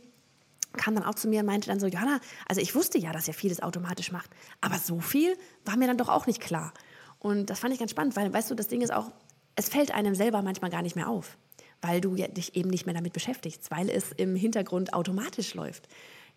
kam 0.73 0.93
dann 0.93 1.05
auch 1.05 1.15
zu 1.15 1.27
mir 1.27 1.39
und 1.39 1.47
meinte 1.47 1.69
dann 1.69 1.79
so, 1.79 1.87
Johanna, 1.87 2.19
also 2.47 2.61
ich 2.61 2.75
wusste 2.75 2.99
ja, 2.99 3.11
dass 3.11 3.27
ihr 3.27 3.33
vieles 3.33 3.63
automatisch 3.63 4.11
macht, 4.11 4.29
aber 4.61 4.77
so 4.77 4.99
viel 4.99 5.35
war 5.65 5.75
mir 5.75 5.87
dann 5.87 5.97
doch 5.97 6.09
auch 6.09 6.27
nicht 6.27 6.39
klar. 6.39 6.71
Und 7.17 7.49
das 7.49 7.59
fand 7.59 7.73
ich 7.73 7.79
ganz 7.79 7.89
spannend, 7.89 8.15
weil, 8.15 8.31
weißt 8.31 8.51
du, 8.51 8.55
das 8.55 8.67
Ding 8.67 8.81
ist 8.81 8.93
auch, 8.93 9.11
es 9.55 9.69
fällt 9.69 9.91
einem 9.91 10.13
selber 10.13 10.43
manchmal 10.43 10.69
gar 10.69 10.83
nicht 10.83 10.95
mehr 10.95 11.09
auf, 11.09 11.35
weil 11.81 11.99
du 11.99 12.13
dich 12.13 12.55
eben 12.55 12.69
nicht 12.69 12.85
mehr 12.85 12.93
damit 12.93 13.13
beschäftigst, 13.13 13.71
weil 13.71 13.89
es 13.89 14.11
im 14.11 14.35
Hintergrund 14.35 14.93
automatisch 14.93 15.55
läuft. 15.55 15.87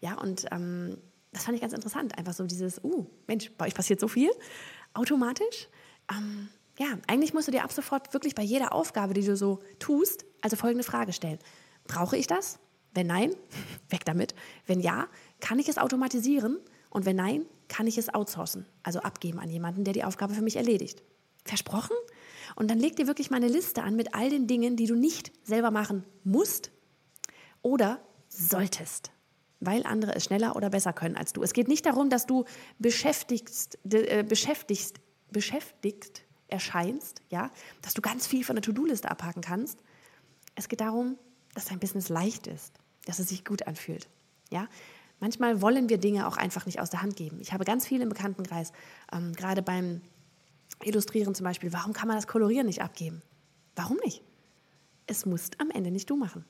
Ja, 0.00 0.14
und 0.14 0.46
ähm, 0.52 0.96
das 1.36 1.44
fand 1.44 1.54
ich 1.54 1.60
ganz 1.60 1.74
interessant. 1.74 2.16
Einfach 2.16 2.32
so 2.32 2.46
dieses, 2.46 2.82
uh, 2.82 3.06
Mensch, 3.26 3.50
bei 3.58 3.66
euch 3.66 3.74
passiert 3.74 4.00
so 4.00 4.08
viel 4.08 4.30
automatisch. 4.94 5.68
Ähm, 6.10 6.48
ja, 6.78 6.86
eigentlich 7.06 7.34
musst 7.34 7.46
du 7.46 7.52
dir 7.52 7.62
ab 7.62 7.72
sofort 7.72 8.14
wirklich 8.14 8.34
bei 8.34 8.42
jeder 8.42 8.72
Aufgabe, 8.72 9.12
die 9.12 9.22
du 9.22 9.36
so 9.36 9.60
tust, 9.78 10.24
also 10.40 10.56
folgende 10.56 10.82
Frage 10.82 11.12
stellen. 11.12 11.38
Brauche 11.86 12.16
ich 12.16 12.26
das? 12.26 12.58
Wenn 12.94 13.08
nein, 13.08 13.34
weg 13.90 14.06
damit. 14.06 14.34
Wenn 14.66 14.80
ja, 14.80 15.08
kann 15.40 15.58
ich 15.58 15.68
es 15.68 15.76
automatisieren? 15.76 16.58
Und 16.88 17.04
wenn 17.04 17.16
nein, 17.16 17.44
kann 17.68 17.86
ich 17.86 17.98
es 17.98 18.12
outsourcen, 18.14 18.64
also 18.82 19.00
abgeben 19.00 19.38
an 19.38 19.50
jemanden, 19.50 19.84
der 19.84 19.92
die 19.92 20.04
Aufgabe 20.04 20.32
für 20.32 20.42
mich 20.42 20.56
erledigt. 20.56 21.02
Versprochen? 21.44 21.96
Und 22.54 22.70
dann 22.70 22.78
leg 22.78 22.96
dir 22.96 23.06
wirklich 23.06 23.30
mal 23.30 23.36
eine 23.36 23.48
Liste 23.48 23.82
an 23.82 23.94
mit 23.94 24.14
all 24.14 24.30
den 24.30 24.46
Dingen, 24.46 24.76
die 24.76 24.86
du 24.86 24.94
nicht 24.94 25.32
selber 25.46 25.70
machen 25.70 26.04
musst 26.24 26.70
oder 27.60 28.00
solltest 28.28 29.10
weil 29.60 29.84
andere 29.84 30.14
es 30.14 30.24
schneller 30.24 30.56
oder 30.56 30.70
besser 30.70 30.92
können 30.92 31.16
als 31.16 31.32
du. 31.32 31.42
Es 31.42 31.52
geht 31.52 31.68
nicht 31.68 31.86
darum, 31.86 32.10
dass 32.10 32.26
du 32.26 32.44
beschäftigst, 32.78 33.78
äh, 33.92 34.22
beschäftigst, 34.22 35.00
beschäftigt 35.30 36.24
erscheinst, 36.48 37.22
ja, 37.30 37.50
dass 37.82 37.94
du 37.94 38.02
ganz 38.02 38.26
viel 38.26 38.44
von 38.44 38.56
der 38.56 38.62
To-Do-Liste 38.62 39.10
abhaken 39.10 39.42
kannst. 39.42 39.82
Es 40.54 40.68
geht 40.68 40.80
darum, 40.80 41.18
dass 41.54 41.66
dein 41.66 41.80
Business 41.80 42.08
leicht 42.08 42.46
ist, 42.46 42.74
dass 43.06 43.18
es 43.18 43.28
sich 43.28 43.44
gut 43.44 43.66
anfühlt. 43.66 44.08
Ja, 44.50 44.68
manchmal 45.20 45.60
wollen 45.60 45.88
wir 45.88 45.98
Dinge 45.98 46.28
auch 46.28 46.36
einfach 46.36 46.66
nicht 46.66 46.80
aus 46.80 46.90
der 46.90 47.02
Hand 47.02 47.16
geben. 47.16 47.40
Ich 47.40 47.52
habe 47.52 47.64
ganz 47.64 47.86
viele 47.86 48.04
im 48.04 48.08
Bekanntenkreis, 48.08 48.72
ähm, 49.12 49.32
gerade 49.32 49.62
beim 49.62 50.02
Illustrieren 50.84 51.34
zum 51.34 51.44
Beispiel. 51.44 51.72
Warum 51.72 51.92
kann 51.92 52.08
man 52.08 52.16
das 52.16 52.26
Kolorieren 52.26 52.66
nicht 52.66 52.82
abgeben? 52.82 53.22
Warum 53.74 53.96
nicht? 54.04 54.22
Es 55.06 55.26
musst 55.26 55.60
am 55.60 55.70
Ende 55.70 55.90
nicht 55.90 56.10
du 56.10 56.16
machen. 56.16 56.44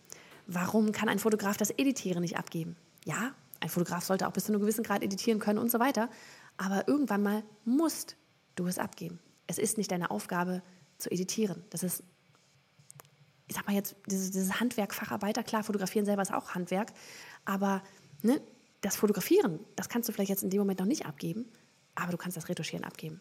Warum 0.47 0.93
kann 0.93 1.09
ein 1.09 1.19
Fotograf 1.19 1.57
das 1.57 1.71
Editieren 1.71 2.23
nicht 2.23 2.37
abgeben? 2.37 2.77
Ja, 3.07 3.35
ein 3.61 3.69
Fotograf 3.69 4.05
sollte 4.05 4.27
auch 4.27 4.33
bis 4.33 4.47
zu 4.47 4.53
einem 4.53 4.61
gewissen 4.61 4.83
Grad 4.83 5.03
editieren 5.03 5.39
können 5.39 5.61
und 5.61 5.71
so 5.71 5.79
weiter. 5.79 6.11
Aber 6.57 6.89
irgendwann 6.89 7.23
mal 7.23 7.45
musst 7.65 8.17
du 8.57 8.67
es 8.67 8.79
abgeben. 8.79 9.21
Es 9.47 9.59
ist 9.59 9.79
nicht 9.79 9.93
deine 9.93 10.11
Aufgabe 10.11 10.61
zu 10.99 11.11
editieren. 11.11 11.63
Das 11.71 11.85
ist, 11.85 12.03
ich 13.47 13.55
sag 13.55 13.65
mal 13.67 13.75
jetzt, 13.75 13.95
dieses, 14.07 14.33
dieses 14.33 14.59
Handwerk, 14.59 14.93
Facharbeiter, 14.93 15.45
klar, 15.45 15.63
fotografieren 15.63 16.05
selber 16.05 16.23
ist 16.23 16.35
auch 16.35 16.57
Handwerk. 16.57 16.93
Aber 17.45 17.81
ne, 18.23 18.41
das 18.81 18.97
Fotografieren, 18.97 19.61
das 19.77 19.89
kannst 19.89 20.09
du 20.09 20.13
vielleicht 20.13 20.31
jetzt 20.31 20.43
in 20.43 20.51
dem 20.51 20.59
Moment 20.59 20.81
noch 20.81 20.87
nicht 20.87 21.07
abgeben, 21.07 21.47
aber 21.95 22.11
du 22.11 22.19
kannst 22.19 22.37
das 22.37 22.49
Retuschieren 22.49 22.85
abgeben. 22.85 23.21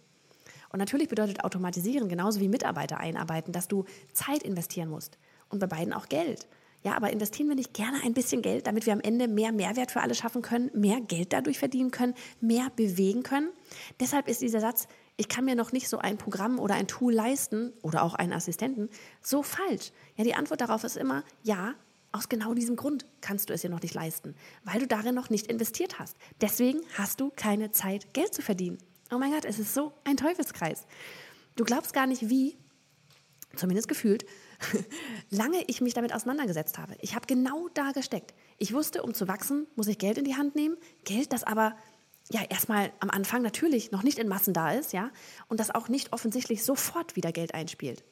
Und 0.70 0.80
natürlich 0.80 1.10
bedeutet 1.10 1.44
Automatisieren 1.44 2.10
genauso 2.10 2.39
wie 2.39 2.50
Mitarbeiter 2.50 2.98
einarbeiten, 2.98 3.54
dass 3.54 3.68
du 3.68 3.86
Zeit 4.13 4.42
investieren 4.42 4.89
musst 4.89 5.20
und 5.50 5.60
bei 5.60 5.68
beiden 5.68 5.94
auch 5.94 6.10
Geld. 6.10 6.48
Ja, 6.86 6.96
aber 6.96 7.12
investieren 7.12 7.50
wir 7.50 7.56
nicht 7.56 7.74
gerne 7.74 7.98
ein 8.04 8.13
bisschen 8.13 8.44
Geld, 8.44 8.68
damit 8.68 8.86
wir 8.86 8.94
am 8.94 9.01
Ende 9.01 9.27
mehr 9.27 9.51
Mehrwert 9.51 9.89
für 9.92 10.01
alle 10.01 10.13
schaffen 10.13 10.44
können, 10.44 10.70
mehr 10.75 11.01
Geld 11.01 11.34
dadurch 11.34 11.58
verdienen 11.58 11.89
können, 11.89 12.13
mehr 12.42 12.70
bewegen 12.75 13.24
können? 13.24 13.50
Deshalb 14.00 14.27
ist 14.27 14.44
dieser 14.44 14.60
Satz, 14.60 14.88
ich 15.18 15.27
kann 15.27 15.46
mir 15.46 15.56
noch 15.56 15.72
nicht 15.72 15.89
so 15.89 15.98
ein 15.98 16.20
Programm 16.20 16.60
oder 16.60 16.75
ein 16.75 16.88
Tool 16.88 17.12
leisten 17.12 17.74
oder 17.82 18.04
auch 18.04 18.13
einen 18.13 18.34
Assistenten, 18.34 18.89
so 19.20 19.42
falsch. 19.42 19.94
Ja, 20.15 20.24
die 20.24 20.36
Antwort 20.36 20.62
darauf 20.62 20.84
ist 20.84 20.96
immer, 20.96 21.24
ja, 21.42 21.74
aus 22.12 22.30
genau 22.30 22.54
diesem 22.54 22.75
Grund 22.75 23.08
kannst 23.20 23.50
du 23.50 23.54
es 23.56 23.62
dir 23.62 23.72
noch 23.72 23.82
nicht 23.82 23.96
leisten, 23.96 24.36
weil 24.63 24.80
du 24.80 24.86
darin 24.86 25.15
noch 25.15 25.32
nicht 25.32 25.48
investiert 25.48 25.98
hast. 25.98 26.15
Deswegen 26.39 26.82
hast 27.00 27.20
du 27.20 27.32
keine 27.36 27.72
Zeit, 27.72 28.13
Geld 28.13 28.32
zu 28.32 28.44
verdienen. 28.44 28.77
Oh 29.12 29.18
mein 29.18 29.32
Gott, 29.32 29.46
es 29.46 29.58
ist 29.58 29.74
so 29.74 29.92
ein 30.04 30.18
Teufelskreis. 30.18 30.86
Du 31.56 31.63
glaubst 31.63 31.94
gar 31.94 32.06
nicht, 32.06 32.30
wie, 32.30 32.56
zumindest 33.56 33.88
gefühlt, 33.88 34.24
lange 35.30 35.64
ich 35.68 35.82
mich 35.82 35.94
damit 35.94 36.14
auseinandergesetzt 36.14 36.78
habe. 36.78 36.96
Ich 37.02 37.16
habe 37.16 37.28
genau 37.28 37.68
da 37.74 37.92
gesteckt. 37.92 38.34
Ich 38.58 38.74
wusste, 38.74 39.04
um 39.04 39.14
zu 39.14 39.28
wachsen, 39.28 39.68
muss 39.76 39.88
ich 39.88 39.98
Geld 39.98 40.18
in 40.18 40.26
die 40.26 40.36
Hand 40.36 40.56
nehmen. 40.56 40.78
Geld, 41.04 41.34
das 41.34 41.44
aber 41.44 41.76
ja 42.32 42.42
erstmal 42.42 42.92
am 43.00 43.10
Anfang 43.10 43.42
natürlich 43.42 43.92
noch 43.92 44.04
nicht 44.04 44.18
in 44.18 44.28
Massen 44.28 44.54
da 44.54 44.72
ist, 44.72 44.94
ja, 44.94 45.12
und 45.48 45.60
das 45.60 45.74
auch 45.74 45.90
nicht 45.90 46.14
offensichtlich 46.14 46.64
sofort 46.64 47.16
wieder 47.16 47.32
Geld 47.32 47.54
einspielt 47.54 48.04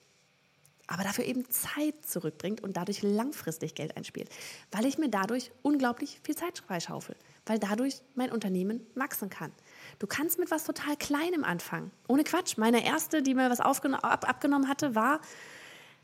aber 0.87 1.03
dafür 1.03 1.25
eben 1.25 1.49
Zeit 1.49 2.05
zurückbringt 2.05 2.61
und 2.61 2.75
dadurch 2.75 3.01
langfristig 3.01 3.75
Geld 3.75 3.95
einspielt, 3.95 4.29
weil 4.71 4.85
ich 4.85 4.97
mir 4.97 5.09
dadurch 5.09 5.51
unglaublich 5.61 6.19
viel 6.23 6.35
Zeit 6.35 6.59
freischaufel, 6.59 7.15
weil 7.45 7.57
dadurch 7.59 8.01
mein 8.15 8.31
Unternehmen 8.31 8.85
wachsen 8.95 9.29
kann. 9.29 9.51
Du 9.99 10.07
kannst 10.07 10.39
mit 10.39 10.51
was 10.51 10.65
total 10.65 10.97
Kleinem 10.97 11.43
anfangen. 11.43 11.91
Ohne 12.07 12.23
Quatsch. 12.23 12.57
Meine 12.57 12.85
erste, 12.85 13.21
die 13.21 13.33
mir 13.33 13.49
was 13.49 13.59
ab 13.59 14.29
abgenommen 14.29 14.67
hatte, 14.67 14.93
war, 14.93 15.21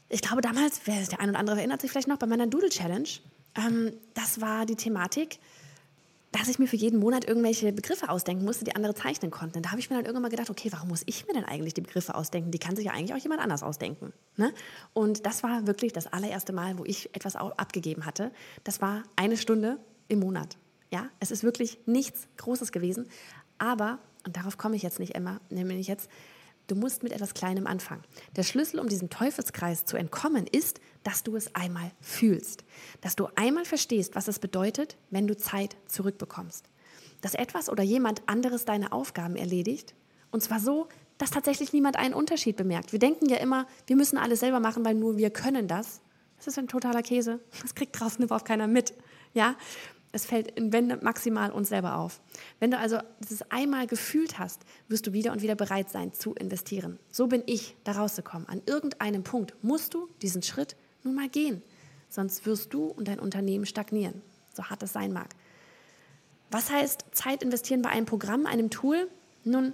ich 0.10 0.22
glaube 0.22 0.42
damals, 0.42 0.82
der 0.84 1.20
ein 1.20 1.30
oder 1.30 1.40
andere 1.40 1.58
erinnert 1.58 1.82
sich 1.82 1.92
vielleicht 1.92 2.08
noch, 2.08 2.18
bei 2.18 2.28
meiner 2.28 2.48
Doodle 2.48 2.70
Challenge. 2.70 3.08
Ähm, 3.56 3.94
das 4.14 4.42
war 4.42 4.66
die 4.66 4.76
Thematik, 4.76 5.40
dass 6.32 6.48
ich 6.48 6.60
mir 6.60 6.68
für 6.68 6.76
jeden 6.76 7.00
Monat 7.00 7.26
irgendwelche 7.26 7.72
Begriffe 7.72 8.10
ausdenken 8.10 8.46
musste, 8.46 8.64
die 8.64 8.76
andere 8.76 8.94
zeichnen 8.94 9.32
konnten. 9.32 9.62
Da 9.64 9.72
habe 9.72 9.80
ich 9.80 9.90
mir 9.90 9.96
dann 9.96 10.06
irgendwann 10.06 10.24
mal 10.24 10.30
gedacht, 10.30 10.50
okay, 10.50 10.72
warum 10.72 10.90
muss 10.90 11.04
ich 11.06 11.26
mir 11.28 11.34
denn 11.34 11.46
eigentlich 11.46 11.74
die 11.74 11.82
Begriffe 11.82 12.14
ausdenken? 12.14 12.52
Die 12.52 12.60
kann 12.60 12.76
sich 12.76 12.86
ja 12.86 12.92
eigentlich 12.92 13.14
auch 13.14 13.24
jemand 13.24 13.42
anders 13.42 13.64
ausdenken. 13.64 14.14
Ne? 14.36 14.54
Und 14.94 15.26
das 15.26 15.42
war 15.42 15.66
wirklich 15.66 15.92
das 15.92 16.08
allererste 16.08 16.54
Mal, 16.54 16.78
wo 16.78 16.86
ich 16.86 17.16
etwas 17.16 17.36
abgegeben 17.36 18.06
hatte. 18.06 18.32
Das 18.64 18.82
war 18.82 19.04
eine 19.16 19.38
Stunde 19.38 19.80
im 20.08 20.20
Monat. 20.20 20.58
Ja, 20.92 21.10
es 21.20 21.32
ist 21.32 21.44
wirklich 21.44 21.80
nichts 21.86 22.28
Großes 22.38 22.72
gewesen. 22.72 23.08
Aber, 23.58 24.00
und 24.26 24.38
darauf 24.38 24.58
komme 24.58 24.76
ich 24.76 24.84
jetzt 24.84 25.00
nicht, 25.00 25.16
Emma, 25.16 25.40
nämlich 25.50 25.88
jetzt, 25.88 26.10
Du 26.70 26.76
musst 26.76 27.02
mit 27.02 27.12
etwas 27.12 27.34
Kleinem 27.34 27.66
anfangen. 27.66 28.04
Der 28.36 28.44
Schlüssel, 28.44 28.80
um 28.80 28.88
diesem 28.88 29.10
Teufelskreis 29.10 29.86
zu 29.86 29.98
entkommen, 29.98 30.46
ist, 30.46 30.80
dass 31.04 31.24
du 31.24 31.36
es 31.36 31.56
einmal 31.56 31.92
fühlst. 32.00 32.64
Dass 33.02 33.16
du 33.16 33.28
einmal 33.36 33.66
verstehst, 33.66 34.14
was 34.14 34.28
es 34.28 34.38
bedeutet, 34.38 34.96
wenn 35.10 35.26
du 35.26 35.36
Zeit 35.36 35.76
zurückbekommst. 35.88 36.70
Dass 37.22 37.34
etwas 37.34 37.70
oder 37.70 37.82
jemand 37.82 38.22
anderes 38.30 38.66
deine 38.66 38.92
Aufgaben 38.92 39.36
erledigt. 39.36 39.96
Und 40.30 40.44
zwar 40.44 40.60
so, 40.60 40.88
dass 41.18 41.32
tatsächlich 41.32 41.74
niemand 41.74 41.98
einen 41.98 42.14
Unterschied 42.14 42.56
bemerkt. 42.56 42.92
Wir 42.92 43.00
denken 43.00 43.28
ja 43.28 43.38
immer, 43.38 43.66
wir 43.88 43.96
müssen 43.96 44.20
alles 44.20 44.40
selber 44.40 44.60
machen, 44.60 44.86
weil 44.86 44.94
nur 44.94 45.18
wir 45.18 45.32
können 45.32 45.68
das. 45.68 46.02
Das 46.38 46.46
ist 46.46 46.60
ein 46.60 46.68
totaler 46.68 47.02
Käse. 47.02 47.40
Das 47.64 47.74
kriegt 47.74 48.00
draußen 48.00 48.24
überhaupt 48.24 48.46
keiner 48.46 48.68
mit. 48.68 48.94
Ja? 49.34 49.56
Es 50.12 50.26
fällt 50.26 50.52
in 50.52 50.74
Wände 50.74 50.98
maximal 51.02 51.52
uns 51.52 51.70
selber 51.70 51.98
auf. 51.98 52.20
Wenn 52.60 52.72
du 52.72 52.78
also 52.78 52.98
dieses 53.20 53.44
einmal 53.52 53.86
gefühlt 53.86 54.40
hast, 54.40 54.64
wirst 54.88 55.06
du 55.06 55.14
wieder 55.14 55.32
und 55.32 55.42
wieder 55.44 55.56
bereit 55.56 55.90
sein 55.90 56.14
zu 56.14 56.34
investieren. 56.34 56.98
So 57.12 57.28
bin 57.28 57.44
ich 57.46 57.76
da 57.84 57.92
rausgekommen. 57.92 58.48
An 58.50 58.62
irgendeinem 58.66 59.24
Punkt 59.24 59.56
musst 59.62 59.94
du 59.94 60.10
diesen 60.22 60.42
Schritt 60.42 60.76
nun 61.04 61.14
mal 61.14 61.30
gehen. 61.30 61.62
Sonst 62.10 62.46
wirst 62.48 62.74
du 62.74 62.86
und 62.86 63.08
dein 63.08 63.20
Unternehmen 63.20 63.68
stagnieren. 63.68 64.24
So 64.56 64.64
hart 64.64 64.82
es 64.82 64.94
sein 64.94 65.14
mag. 65.14 65.30
Was 66.50 66.72
heißt 66.72 67.06
Zeit 67.12 67.44
investieren 67.44 67.84
bei 67.84 67.90
einem 67.90 68.08
Programm, 68.08 68.48
einem 68.48 68.72
Tool? 68.72 69.08
Nun, 69.44 69.74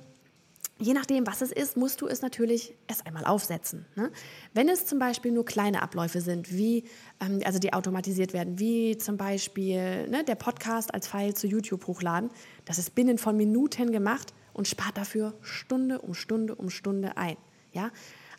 Je 0.78 0.94
nachdem, 0.94 1.26
was 1.26 1.42
es 1.42 1.54
ist, 1.54 1.78
musst 1.78 2.02
du 2.02 2.08
es 2.08 2.22
natürlich 2.22 2.76
erst 2.88 3.08
einmal 3.08 3.24
aufsetzen. 3.24 3.86
Ne? 3.96 4.12
Wenn 4.54 4.68
es 4.68 4.86
zum 4.86 5.00
Beispiel 5.00 5.32
nur 5.32 5.46
kleine 5.46 5.82
Abläufe 5.82 6.20
sind, 6.20 6.52
wie, 6.52 6.84
ähm, 7.22 7.40
also 7.46 7.60
die 7.60 7.72
automatisiert 7.72 8.34
werden, 8.34 8.60
wie 8.60 8.98
zum 8.98 9.16
Beispiel 9.16 10.10
ne, 10.10 10.26
der 10.26 10.36
Podcast 10.36 10.94
als 10.94 11.08
File 11.08 11.34
zu 11.34 11.48
YouTube 11.48 11.88
hochladen, 11.88 12.30
das 12.66 12.78
ist 12.78 12.94
binnen 12.94 13.18
von 13.18 13.38
Minuten 13.38 13.94
gemacht 13.94 14.34
und 14.52 14.68
spart 14.68 14.98
dafür 14.98 15.34
Stunde 15.42 16.02
um 16.02 16.14
Stunde 16.14 16.56
um 16.56 16.70
Stunde 16.70 17.16
ein. 17.16 17.38
Ja? 17.72 17.92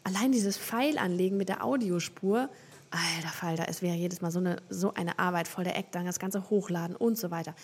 Allein 0.04 0.30
dieses 0.30 0.58
File 0.58 0.98
anlegen 0.98 1.38
mit 1.38 1.48
der 1.48 1.64
Audiospur, 1.64 2.50
alter 2.90 3.32
Falter, 3.32 3.66
es 3.68 3.80
wäre 3.80 3.96
jedes 3.96 4.20
Mal 4.20 4.30
so 4.30 4.40
eine, 4.40 4.60
so 4.68 4.92
eine 4.92 5.18
Arbeit 5.18 5.48
voll 5.48 5.64
der 5.64 5.78
Eck, 5.78 5.90
dann 5.92 6.04
das 6.04 6.18
Ganze 6.18 6.50
hochladen 6.50 6.96
und 6.96 7.16
so 7.16 7.30
weiter 7.30 7.54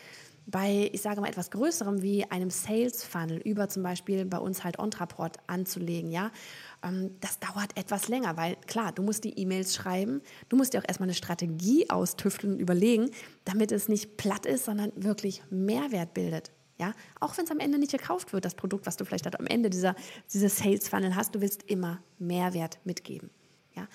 bei, 0.47 0.91
ich 0.93 1.03
sage 1.03 1.21
mal, 1.21 1.29
etwas 1.29 1.51
Größerem 1.51 2.03
wie 2.03 2.25
einem 2.25 2.51
Sales 2.51 3.05
Funnel 3.05 3.39
über 3.39 3.69
zum 3.69 3.83
Beispiel 3.83 4.25
bei 4.25 4.39
uns 4.39 4.65
halt 4.65 4.79
Ontraport 4.79 5.39
anzulegen, 5.47 6.11
ja, 6.11 6.31
ähm, 6.83 7.17
das 7.21 7.39
dauert 7.39 7.77
etwas 7.77 8.09
länger, 8.09 8.37
weil 8.37 8.57
klar, 8.67 8.93
du 8.93 9.03
musst 9.03 9.25
die 9.25 9.39
E-Mails 9.39 9.75
schreiben, 9.75 10.21
du 10.49 10.57
musst 10.57 10.75
dir 10.75 10.81
auch 10.81 10.89
erstmal 10.89 11.09
eine 11.09 11.15
Strategie 11.15 11.89
austüfteln 11.91 12.55
und 12.55 12.61
überlegen, 12.61 13.11
damit 13.45 13.73
es 13.73 13.89
nicht 13.89 14.17
platt 14.17 14.47
ist, 14.47 14.65
sondern 14.65 14.93
wirklich 14.97 15.43
Mehrwert 15.51 16.15
bildet. 16.15 16.51
Ja, 16.79 16.95
auch 17.21 17.37
wenn 17.37 17.45
es 17.45 17.51
am 17.51 17.61
Ende 17.61 17.79
nicht 17.79 17.93
gekauft 17.93 18.33
wird, 18.33 18.45
das 18.45 18.55
Produkt, 18.55 18.87
was 18.87 18.97
du 18.97 19.05
vielleicht 19.05 19.39
am 19.39 19.47
Ende 19.47 19.71
dieser, 19.71 19.95
dieses 20.33 20.57
Sales 20.57 20.89
Funnel 20.89 21.15
hast, 21.15 21.35
du 21.35 21.41
willst 21.41 21.63
immer 21.65 22.03
Mehrwert 22.19 22.81
mitgeben. 22.85 23.31
Ja, 23.77 23.87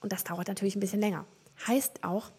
und 0.00 0.12
das 0.12 0.22
dauert 0.22 0.46
natürlich 0.46 0.76
ein 0.76 0.80
bisschen 0.80 1.00
länger. 1.00 1.26
Heißt 1.66 2.04
auch, 2.04 2.30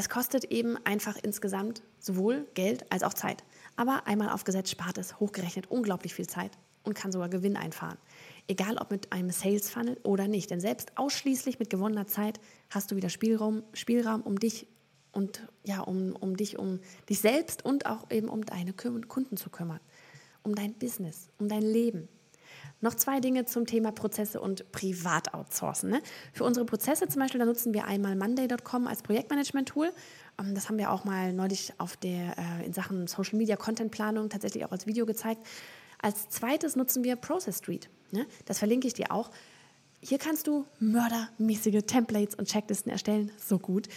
es 0.00 0.08
kostet 0.08 0.44
eben 0.44 0.78
einfach 0.84 1.16
insgesamt 1.22 1.82
sowohl 1.98 2.48
Geld 2.54 2.90
als 2.90 3.02
auch 3.02 3.12
Zeit. 3.12 3.44
Aber 3.76 4.06
einmal 4.06 4.30
aufgesetzt 4.30 4.70
spart 4.70 4.96
es 4.96 5.20
hochgerechnet 5.20 5.70
unglaublich 5.70 6.14
viel 6.14 6.26
Zeit 6.26 6.52
und 6.84 6.94
kann 6.94 7.12
sogar 7.12 7.28
Gewinn 7.28 7.54
einfahren. 7.54 7.98
Egal 8.48 8.78
ob 8.78 8.90
mit 8.90 9.12
einem 9.12 9.28
Sales 9.28 9.68
Funnel 9.68 10.00
oder 10.02 10.26
nicht. 10.26 10.50
Denn 10.50 10.58
selbst 10.58 10.96
ausschließlich 10.96 11.58
mit 11.58 11.68
gewonnener 11.68 12.06
Zeit 12.06 12.40
hast 12.70 12.90
du 12.90 12.96
wieder 12.96 13.10
Spielraum, 13.10 13.62
Spielraum 13.74 14.22
um 14.22 14.38
dich 14.38 14.66
und 15.12 15.46
ja, 15.64 15.80
um, 15.80 16.16
um 16.16 16.34
dich, 16.34 16.58
um 16.58 16.80
dich 17.10 17.20
selbst 17.20 17.62
und 17.62 17.84
auch 17.84 18.10
eben 18.10 18.30
um 18.30 18.46
deine 18.46 18.72
Kunden 18.72 19.36
zu 19.36 19.50
kümmern. 19.50 19.80
Um 20.42 20.54
dein 20.54 20.72
Business, 20.72 21.28
um 21.38 21.48
dein 21.48 21.62
Leben. 21.62 22.08
Noch 22.82 22.94
zwei 22.94 23.20
Dinge 23.20 23.44
zum 23.44 23.66
Thema 23.66 23.92
Prozesse 23.92 24.40
und 24.40 24.72
Privat-Outsourcen. 24.72 25.90
Ne? 25.90 26.02
Für 26.32 26.44
unsere 26.44 26.64
Prozesse 26.64 27.08
zum 27.08 27.20
Beispiel, 27.20 27.38
da 27.38 27.44
nutzen 27.44 27.74
wir 27.74 27.84
einmal 27.84 28.16
Monday.com 28.16 28.86
als 28.86 29.02
Projektmanagement-Tool. 29.02 29.92
Ähm, 30.38 30.54
das 30.54 30.68
haben 30.68 30.78
wir 30.78 30.90
auch 30.90 31.04
mal 31.04 31.32
neulich 31.32 31.74
auf 31.78 31.96
der, 31.96 32.36
äh, 32.38 32.66
in 32.66 32.72
Sachen 32.72 33.06
Social 33.06 33.36
Media 33.36 33.56
Content 33.56 33.90
Planung 33.90 34.30
tatsächlich 34.30 34.64
auch 34.64 34.72
als 34.72 34.86
Video 34.86 35.04
gezeigt. 35.04 35.46
Als 36.00 36.30
zweites 36.30 36.76
nutzen 36.76 37.04
wir 37.04 37.16
Process 37.16 37.58
Street. 37.58 37.90
Ne? 38.10 38.26
Das 38.46 38.58
verlinke 38.58 38.86
ich 38.86 38.94
dir 38.94 39.12
auch. 39.12 39.30
Hier 40.00 40.18
kannst 40.18 40.46
du 40.46 40.64
mördermäßige 40.78 41.82
Templates 41.86 42.34
und 42.34 42.48
Checklisten 42.48 42.90
erstellen. 42.90 43.30
So 43.36 43.58
gut. 43.58 43.88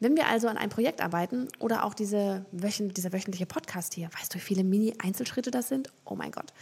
Wenn 0.00 0.16
wir 0.16 0.26
also 0.26 0.48
an 0.48 0.56
einem 0.56 0.70
Projekt 0.70 1.00
arbeiten 1.00 1.46
oder 1.60 1.84
auch 1.84 1.94
diese 1.94 2.44
wöchent, 2.50 2.96
dieser 2.96 3.12
wöchentliche 3.12 3.46
Podcast 3.46 3.94
hier, 3.94 4.10
weißt 4.18 4.34
du, 4.34 4.38
wie 4.38 4.42
viele 4.42 4.64
Mini-Einzelschritte 4.64 5.52
das 5.52 5.68
sind? 5.68 5.92
Oh 6.04 6.16
mein 6.16 6.32
Gott. 6.32 6.52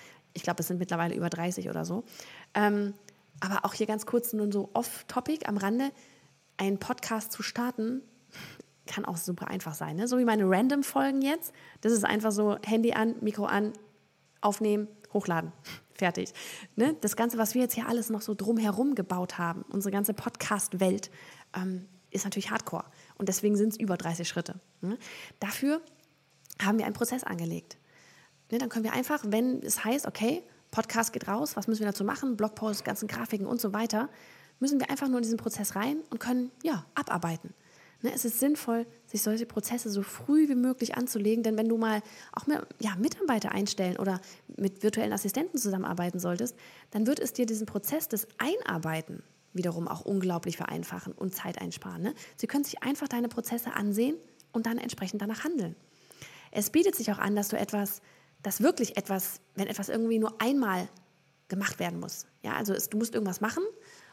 Ich 0.40 0.44
glaube, 0.44 0.61
es 0.61 0.68
sind 0.68 0.78
mittlerweile 0.78 1.14
über 1.14 1.28
30 1.28 1.68
oder 1.68 1.85
so. 1.85 2.02
Ähm, 2.54 2.94
aber 3.40 3.66
auch 3.66 3.75
hier 3.75 3.87
ganz 3.87 4.06
kurz 4.06 4.32
nur 4.32 4.50
so 4.50 4.70
off-topic 4.73 5.47
am 5.47 5.59
Rande. 5.59 5.92
Einen 6.56 6.78
Podcast 6.78 7.30
zu 7.30 7.42
starten 7.42 8.00
kann 8.87 9.04
auch 9.04 9.18
super 9.18 9.49
einfach 9.49 9.75
sein. 9.75 9.97
Ne? 9.97 10.09
So 10.09 10.18
wie 10.18 10.25
meine 10.25 10.49
Random-Folgen 10.49 11.20
jetzt. 11.20 11.52
Das 11.82 11.92
ist 11.92 12.06
einfach 12.06 12.32
so 12.32 12.56
Handy 12.64 12.94
an, 12.94 13.16
Mikro 13.20 13.44
an, 13.44 13.75
aufnehmen, 14.40 14.88
hochladen. 15.12 15.52
Fertig. 15.92 16.32
Ne? 16.75 16.97
Das 17.02 17.16
Ganze, 17.16 17.37
was 17.37 17.54
wir 17.54 17.61
jetzt 17.61 17.75
hier 17.75 17.87
alles 17.87 18.09
noch 18.09 18.23
so 18.23 18.35
drumherum 18.35 18.94
gebaut 18.94 19.37
haben, 19.37 19.66
unsere 19.68 19.92
ganze 19.92 20.14
Podcast-Welt, 20.14 21.11
ähm, 21.54 21.85
ist 22.11 22.25
natürlich 22.25 22.50
Hardcore. 22.50 22.87
Und 23.18 23.28
deswegen 23.28 23.56
sind 23.56 23.75
es 23.75 23.78
über 23.78 23.99
30 23.99 24.26
Schritte. 24.26 24.59
Ne? 24.80 24.97
Dafür 25.38 25.82
haben 26.62 26.78
wir 26.78 26.87
einen 26.87 26.94
Prozess 26.94 27.25
angelegt. 27.25 27.76
Ne, 28.50 28.59
dann 28.59 28.69
können 28.69 28.85
wir 28.85 28.92
einfach, 28.92 29.23
wenn 29.26 29.62
es 29.62 29.85
heißt, 29.85 30.07
okay, 30.07 30.42
Podcast 30.71 31.12
geht 31.12 31.28
raus, 31.28 31.57
was 31.57 31.66
müssen 31.66 31.80
wir 31.80 31.87
dazu 31.87 32.04
machen, 32.04 32.37
Blogpost, 32.37 32.85
ganzen 32.85 33.09
Grafiken 33.09 33.47
und 33.47 33.61
so 33.61 33.73
weiter, 33.73 34.09
müssen 34.61 34.78
wir 34.78 34.90
einfach 34.90 35.09
nur 35.09 35.19
in 35.19 35.23
diesen 35.23 35.38
Prozess 35.38 35.75
rein 35.75 35.99
und 36.11 36.21
können 36.21 36.50
ja 36.62 36.85
abarbeiten. 36.95 37.54
Ne, 38.02 38.12
es 38.14 38.25
ist 38.25 38.40
sinnvoll, 38.40 38.87
sich 39.07 39.23
solche 39.23 39.45
Prozesse 39.45 39.90
so 39.90 40.02
früh 40.02 40.49
wie 40.49 40.54
möglich 40.54 40.97
anzulegen, 40.97 41.42
denn 41.42 41.59
wenn 41.59 41.69
du 41.69 41.76
mal 41.76 42.02
auch 42.33 42.47
mehr, 42.47 42.66
ja, 42.78 42.97
Mitarbeiter 42.97 43.52
einstellen 43.52 43.99
oder 43.99 44.21
mit 44.57 44.83
virtuellen 44.83 45.12
Assistenten 45.12 45.59
zusammenarbeiten 45.59 46.19
solltest, 46.19 46.57
dann 46.92 47.07
wird 47.07 47.21
es 47.21 47.35
dir 47.35 47.45
diesen 47.47 47.66
Prozess 47.66 48.09
des 48.09 48.26
Einarbeiten 48.38 49.23
wiederum 49.52 49.88
auch 49.88 50.02
unglaublich 50.02 50.57
vereinfachen 50.57 51.12
und 51.12 51.35
Zeit 51.35 51.61
einsparen. 51.61 52.02
Ne? 52.02 52.14
Sie 52.37 52.47
können 52.47 52.64
sich 52.64 52.83
einfach 52.83 53.09
deine 53.09 53.28
Prozesse 53.28 53.75
ansehen 53.75 54.16
und 54.52 54.66
dann 54.66 54.78
entsprechend 54.78 55.21
danach 55.21 55.45
handeln. 55.45 55.76
Es 56.52 56.71
bietet 56.71 56.95
sich 56.95 57.11
auch 57.12 57.19
an, 57.19 57.37
dass 57.37 57.49
du 57.49 57.59
etwas 57.59 58.00
dass 58.42 58.62
wirklich 58.62 58.97
etwas, 58.97 59.40
wenn 59.54 59.66
etwas 59.66 59.88
irgendwie 59.88 60.18
nur 60.18 60.40
einmal 60.40 60.88
gemacht 61.49 61.78
werden 61.78 62.00
muss. 62.00 62.26
Ja, 62.42 62.54
also 62.54 62.73
es, 62.73 62.88
du 62.88 62.97
musst 62.97 63.14
irgendwas 63.14 63.40
machen 63.40 63.62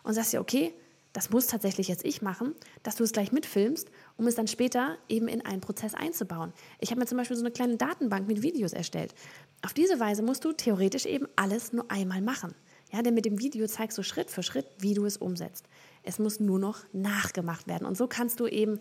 und 0.04 0.14
sagst 0.14 0.34
dir, 0.34 0.42
okay, 0.42 0.74
das 1.14 1.30
muss 1.30 1.48
tatsächlich 1.48 1.88
jetzt 1.88 2.06
ich 2.06 2.22
machen, 2.22 2.54
dass 2.84 2.96
du 2.96 3.04
es 3.04 3.12
gleich 3.12 3.32
mitfilmst, 3.32 3.90
um 4.18 4.28
es 4.28 4.36
dann 4.36 4.48
später 4.48 4.98
eben 5.10 5.28
in 5.28 5.44
einen 5.44 5.62
Prozess 5.62 5.94
einzubauen. 5.94 6.54
Ich 6.80 6.92
habe 6.92 7.00
mir 7.00 7.08
zum 7.08 7.18
Beispiel 7.18 7.38
so 7.38 7.44
eine 7.44 7.52
kleine 7.52 7.78
Datenbank 7.78 8.28
mit 8.28 8.44
Videos 8.44 8.74
erstellt. 8.74 9.16
Auf 9.64 9.74
diese 9.74 10.00
Weise 10.00 10.22
musst 10.22 10.46
du 10.46 10.52
theoretisch 10.52 11.06
eben 11.06 11.28
alles 11.36 11.74
nur 11.74 11.90
einmal 11.90 12.22
machen. 12.22 12.54
Ja, 12.92 13.02
denn 13.02 13.16
mit 13.16 13.26
dem 13.26 13.40
Video 13.40 13.68
zeigst 13.68 13.98
du 13.98 14.04
Schritt 14.04 14.30
für 14.30 14.44
Schritt, 14.44 14.68
wie 14.80 14.94
du 14.94 15.06
es 15.06 15.18
umsetzt. 15.18 15.66
Es 16.04 16.20
muss 16.20 16.40
nur 16.40 16.60
noch 16.60 16.86
nachgemacht 16.94 17.68
werden. 17.68 17.86
Und 17.88 17.98
so 17.98 18.08
kannst 18.08 18.40
du 18.40 18.48
eben 18.48 18.80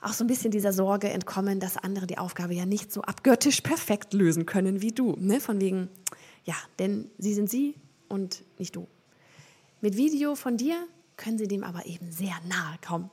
auch 0.00 0.12
so 0.12 0.24
ein 0.24 0.26
bisschen 0.26 0.50
dieser 0.50 0.72
Sorge 0.72 1.10
entkommen, 1.10 1.60
dass 1.60 1.76
andere 1.76 2.06
die 2.06 2.18
Aufgabe 2.18 2.54
ja 2.54 2.66
nicht 2.66 2.92
so 2.92 3.02
abgöttisch 3.02 3.60
perfekt 3.60 4.14
lösen 4.14 4.46
können 4.46 4.80
wie 4.80 4.92
du. 4.92 5.16
Ne? 5.18 5.40
Von 5.40 5.60
wegen, 5.60 5.88
ja, 6.44 6.54
denn 6.78 7.10
sie 7.18 7.34
sind 7.34 7.50
sie 7.50 7.74
und 8.08 8.42
nicht 8.58 8.74
du. 8.76 8.86
Mit 9.80 9.96
Video 9.96 10.34
von 10.34 10.56
dir 10.56 10.76
können 11.16 11.38
sie 11.38 11.48
dem 11.48 11.64
aber 11.64 11.86
eben 11.86 12.10
sehr 12.10 12.34
nahe 12.48 12.76
kommen. 12.86 13.10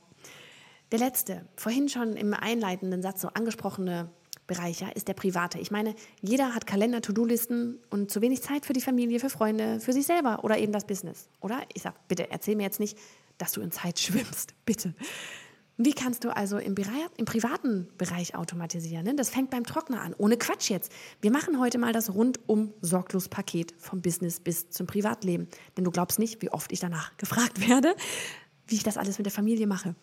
Der 0.90 0.98
letzte, 0.98 1.44
vorhin 1.56 1.88
schon 1.88 2.14
im 2.14 2.32
einleitenden 2.32 3.02
Satz 3.02 3.20
so 3.20 3.28
angesprochene 3.28 4.10
Bereich, 4.46 4.80
ja, 4.80 4.88
ist 4.88 5.08
der 5.08 5.12
private. 5.12 5.58
Ich 5.58 5.70
meine, 5.70 5.94
jeder 6.22 6.54
hat 6.54 6.66
Kalender, 6.66 7.02
To-Do-Listen 7.02 7.78
und 7.90 8.10
zu 8.10 8.22
wenig 8.22 8.42
Zeit 8.42 8.64
für 8.64 8.72
die 8.72 8.80
Familie, 8.80 9.20
für 9.20 9.28
Freunde, 9.28 9.78
für 9.78 9.92
sich 9.92 10.06
selber 10.06 10.42
oder 10.42 10.56
eben 10.56 10.72
das 10.72 10.86
Business. 10.86 11.28
Oder? 11.42 11.60
Ich 11.74 11.82
sag, 11.82 12.08
bitte 12.08 12.30
erzähl 12.30 12.56
mir 12.56 12.62
jetzt 12.62 12.80
nicht, 12.80 12.96
dass 13.36 13.52
du 13.52 13.60
in 13.60 13.70
Zeit 13.70 13.98
schwimmst. 14.00 14.54
Bitte. 14.64 14.94
Wie 15.80 15.92
kannst 15.92 16.24
du 16.24 16.34
also 16.34 16.58
im, 16.58 16.74
im 17.16 17.24
privaten 17.24 17.88
Bereich 17.98 18.34
automatisieren? 18.34 19.04
Ne? 19.04 19.14
Das 19.14 19.30
fängt 19.30 19.50
beim 19.50 19.62
Trockner 19.62 20.02
an. 20.02 20.12
Ohne 20.18 20.36
Quatsch 20.36 20.70
jetzt. 20.70 20.90
Wir 21.20 21.30
machen 21.30 21.60
heute 21.60 21.78
mal 21.78 21.92
das 21.92 22.12
rundum 22.12 22.74
sorglos 22.80 23.28
Paket 23.28 23.74
vom 23.78 24.02
Business 24.02 24.40
bis 24.40 24.70
zum 24.70 24.88
Privatleben. 24.88 25.46
Denn 25.76 25.84
du 25.84 25.92
glaubst 25.92 26.18
nicht, 26.18 26.42
wie 26.42 26.50
oft 26.50 26.72
ich 26.72 26.80
danach 26.80 27.16
gefragt 27.16 27.68
werde, 27.68 27.94
wie 28.66 28.74
ich 28.74 28.82
das 28.82 28.96
alles 28.96 29.18
mit 29.18 29.26
der 29.26 29.32
Familie 29.32 29.68
mache. 29.68 29.94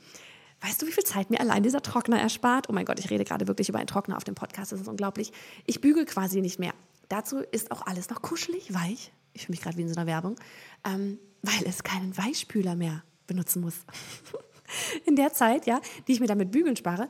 Weißt 0.62 0.82
du, 0.82 0.88
wie 0.88 0.94
viel 0.94 1.04
Zeit 1.04 1.30
mir 1.30 1.42
allein 1.42 1.62
dieser 1.62 1.82
Trockner 1.82 2.22
erspart? 2.22 2.70
Oh 2.70 2.74
mein 2.74 2.86
Gott, 2.86 3.00
ich 3.00 3.10
rede 3.10 3.26
gerade 3.26 3.46
wirklich 3.50 3.68
über 3.68 3.80
einen 3.80 3.88
Trockner 3.88 4.16
auf 4.16 4.24
dem 4.24 4.36
Podcast. 4.36 4.72
Das 4.72 4.80
ist 4.80 4.88
unglaublich. 4.88 5.34
Ich 5.66 5.82
bügel 5.82 6.06
quasi 6.06 6.40
nicht 6.40 6.58
mehr. 6.58 6.74
Dazu 7.10 7.40
ist 7.40 7.72
auch 7.72 7.86
alles 7.86 8.10
noch 8.10 8.22
kuschelig, 8.22 8.74
weich. 8.74 9.12
Ich 9.34 9.42
fühle 9.42 9.56
mich 9.56 9.62
gerade 9.62 9.76
wie 9.76 9.82
in 9.82 9.90
so 9.90 9.96
einer 9.96 10.08
Werbung, 10.08 10.38
ähm, 10.86 11.20
weil 11.42 11.68
es 11.68 11.84
keinen 11.84 12.18
Weichspüler 12.18 12.76
mehr 12.76 13.04
benutzen 13.28 13.60
muss. 13.62 13.76
in 15.06 15.16
der 15.16 15.34
Zeit, 15.34 15.66
ja, 15.66 15.82
die 16.08 16.14
ich 16.14 16.20
mir 16.20 16.28
damit 16.28 16.52
bügeln 16.52 16.76
spare, 16.76 17.10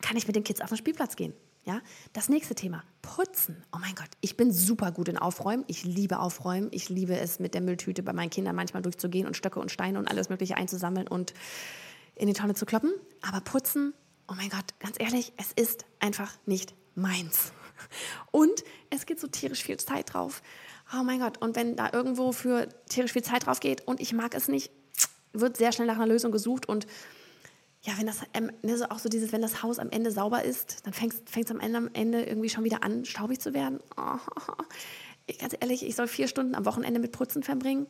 kann 0.00 0.16
ich 0.16 0.26
mit 0.26 0.36
den 0.36 0.44
Kids 0.44 0.60
auf 0.60 0.68
den 0.68 0.78
Spielplatz 0.78 1.16
gehen. 1.16 1.34
Ja, 1.64 1.82
das 2.14 2.30
nächste 2.30 2.54
Thema, 2.54 2.82
Putzen. 3.02 3.62
Oh 3.72 3.78
mein 3.78 3.94
Gott, 3.94 4.08
ich 4.22 4.36
bin 4.36 4.50
super 4.50 4.92
gut 4.92 5.08
in 5.08 5.18
Aufräumen. 5.18 5.64
Ich 5.66 5.84
liebe 5.84 6.18
Aufräumen. 6.18 6.68
Ich 6.72 6.88
liebe 6.88 7.18
es, 7.18 7.38
mit 7.38 7.52
der 7.52 7.60
Mülltüte 7.60 8.02
bei 8.02 8.14
meinen 8.14 8.30
Kindern 8.30 8.56
manchmal 8.56 8.82
durchzugehen 8.82 9.26
und 9.26 9.36
Stöcke 9.36 9.60
und 9.60 9.70
Steine 9.70 9.98
und 9.98 10.08
alles 10.08 10.30
Mögliche 10.30 10.56
einzusammeln 10.56 11.06
und 11.06 11.34
in 12.16 12.28
die 12.28 12.32
Tonne 12.32 12.54
zu 12.54 12.64
kloppen. 12.64 12.94
Aber 13.20 13.42
Putzen, 13.42 13.92
oh 14.26 14.34
mein 14.34 14.48
Gott, 14.48 14.64
ganz 14.78 14.96
ehrlich, 14.98 15.34
es 15.36 15.52
ist 15.52 15.84
einfach 15.98 16.32
nicht 16.46 16.74
meins. 16.94 17.52
Und 18.30 18.62
es 18.90 19.06
geht 19.06 19.18
so 19.18 19.26
tierisch 19.26 19.62
viel 19.62 19.78
Zeit 19.78 20.12
drauf. 20.12 20.42
Oh 20.94 21.02
mein 21.02 21.20
Gott, 21.20 21.38
und 21.38 21.56
wenn 21.56 21.76
da 21.76 21.90
irgendwo 21.92 22.32
für 22.32 22.68
tierisch 22.88 23.12
viel 23.12 23.22
Zeit 23.22 23.46
drauf 23.46 23.60
geht 23.60 23.86
und 23.86 24.00
ich 24.00 24.12
mag 24.12 24.34
es 24.34 24.48
nicht, 24.48 24.70
wird 25.32 25.56
sehr 25.56 25.72
schnell 25.72 25.86
nach 25.86 25.96
einer 25.96 26.06
Lösung 26.06 26.32
gesucht 26.32 26.68
und 26.68 26.86
ja, 27.82 27.94
wenn 27.96 28.06
das 28.06 28.20
ähm, 28.34 28.50
so 28.62 28.84
auch 28.86 28.98
so 28.98 29.08
dieses, 29.08 29.32
wenn 29.32 29.40
das 29.40 29.62
Haus 29.62 29.78
am 29.78 29.88
Ende 29.90 30.10
sauber 30.10 30.44
ist, 30.44 30.86
dann 30.86 30.92
fängt 30.92 31.14
es 31.14 31.50
am 31.50 31.60
Ende, 31.60 31.78
am 31.78 31.90
Ende 31.94 32.22
irgendwie 32.24 32.50
schon 32.50 32.64
wieder 32.64 32.82
an, 32.82 33.04
staubig 33.04 33.40
zu 33.40 33.54
werden. 33.54 33.80
Oh, 33.96 35.36
ganz 35.38 35.54
ehrlich, 35.60 35.86
ich 35.86 35.94
soll 35.94 36.08
vier 36.08 36.26
Stunden 36.26 36.56
am 36.56 36.64
Wochenende 36.64 36.98
mit 36.98 37.12
Putzen 37.12 37.44
verbringen. 37.44 37.86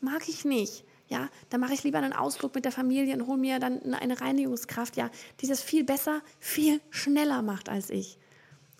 Mag 0.00 0.28
ich 0.28 0.44
nicht. 0.44 0.84
Ja, 1.08 1.30
dann 1.48 1.60
mache 1.60 1.72
ich 1.72 1.84
lieber 1.84 1.98
einen 1.98 2.12
Ausflug 2.12 2.54
mit 2.54 2.64
der 2.64 2.72
Familie 2.72 3.14
und 3.14 3.26
hole 3.26 3.38
mir 3.38 3.58
dann 3.58 3.94
eine 3.94 4.20
Reinigungskraft, 4.20 4.96
ja, 4.96 5.10
die 5.40 5.46
das 5.46 5.62
viel 5.62 5.84
besser, 5.84 6.20
viel 6.38 6.80
schneller 6.90 7.40
macht 7.40 7.68
als 7.68 7.88
ich. 7.88 8.18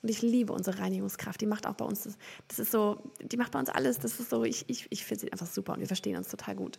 Und 0.02 0.08
ich 0.08 0.20
liebe 0.20 0.52
unsere 0.52 0.78
Reinigungskraft. 0.78 1.40
Die 1.40 1.46
macht 1.46 1.66
auch 1.66 1.74
bei 1.74 1.84
uns, 1.84 2.02
das, 2.02 2.18
das 2.48 2.58
ist 2.58 2.72
so, 2.72 3.02
die 3.22 3.36
macht 3.36 3.52
bei 3.52 3.58
uns 3.58 3.70
alles. 3.70 3.98
Das 3.98 4.18
ist 4.18 4.30
so, 4.30 4.44
ich, 4.44 4.64
ich, 4.68 4.86
ich 4.90 5.04
finde 5.04 5.20
sie 5.22 5.32
einfach 5.32 5.46
super 5.46 5.74
und 5.74 5.80
wir 5.80 5.86
verstehen 5.86 6.16
uns 6.16 6.28
total 6.28 6.56
gut. 6.56 6.78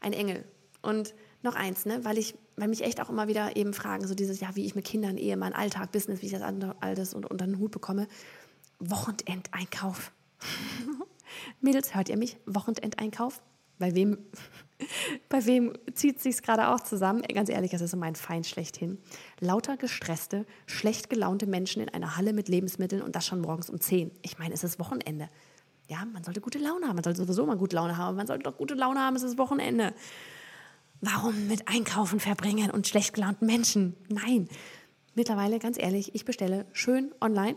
Ein 0.00 0.14
Engel. 0.14 0.44
Und 0.82 1.14
noch 1.42 1.54
eins, 1.54 1.86
ne, 1.86 2.04
weil 2.04 2.18
ich, 2.18 2.34
weil 2.56 2.68
mich 2.68 2.82
echt 2.82 3.00
auch 3.00 3.08
immer 3.08 3.28
wieder 3.28 3.56
eben 3.56 3.72
fragen, 3.72 4.06
so 4.06 4.14
dieses, 4.14 4.40
ja, 4.40 4.54
wie 4.54 4.66
ich 4.66 4.74
mit 4.74 4.84
Kindern, 4.84 5.16
Ehe, 5.16 5.36
mein 5.36 5.54
Alltag, 5.54 5.92
Business, 5.92 6.22
wie 6.22 6.26
ich 6.26 6.32
das 6.32 6.42
alles 6.80 7.14
und 7.14 7.30
unter 7.30 7.46
den 7.46 7.58
Hut 7.58 7.70
bekomme. 7.70 8.08
Wochenendeinkauf. 8.78 10.12
Mädels, 11.60 11.94
hört 11.94 12.08
ihr 12.08 12.16
mich? 12.16 12.36
Wochenendeinkauf? 12.46 13.40
Bei 13.78 13.94
wem, 13.94 14.18
bei 15.28 15.44
wem 15.46 15.72
zieht 15.94 16.16
es 16.16 16.22
sich 16.24 16.42
gerade 16.42 16.68
auch 16.68 16.80
zusammen? 16.80 17.22
Ganz 17.22 17.48
ehrlich, 17.48 17.70
das 17.70 17.80
ist 17.80 17.92
so 17.92 17.96
mein 17.96 18.14
Feind 18.14 18.46
schlechthin. 18.46 18.98
Lauter 19.40 19.76
gestresste, 19.76 20.46
schlecht 20.66 21.10
gelaunte 21.10 21.46
Menschen 21.46 21.82
in 21.82 21.88
einer 21.88 22.16
Halle 22.16 22.32
mit 22.32 22.48
Lebensmitteln 22.48 23.02
und 23.02 23.16
das 23.16 23.26
schon 23.26 23.40
morgens 23.40 23.70
um 23.70 23.80
10. 23.80 24.10
Ich 24.22 24.38
meine, 24.38 24.54
es 24.54 24.64
ist 24.64 24.78
Wochenende. 24.78 25.28
Ja, 25.88 26.04
man 26.04 26.22
sollte 26.24 26.40
gute 26.40 26.58
Laune 26.58 26.86
haben. 26.86 26.94
Man 26.94 27.04
sollte 27.04 27.20
sowieso 27.20 27.44
mal 27.44 27.56
gute 27.56 27.76
Laune 27.76 27.96
haben. 27.96 28.16
Man 28.16 28.26
sollte 28.26 28.44
doch 28.44 28.56
gute 28.56 28.74
Laune 28.74 29.00
haben, 29.00 29.16
es 29.16 29.22
ist 29.22 29.36
Wochenende. 29.38 29.94
Warum 31.04 31.48
mit 31.48 31.66
Einkaufen 31.66 32.20
verbringen 32.20 32.70
und 32.70 32.86
schlecht 32.86 33.12
gelaunten 33.12 33.44
Menschen? 33.44 33.96
Nein. 34.08 34.48
Mittlerweile, 35.16 35.58
ganz 35.58 35.76
ehrlich, 35.76 36.14
ich 36.14 36.24
bestelle 36.24 36.64
schön 36.72 37.12
online 37.20 37.56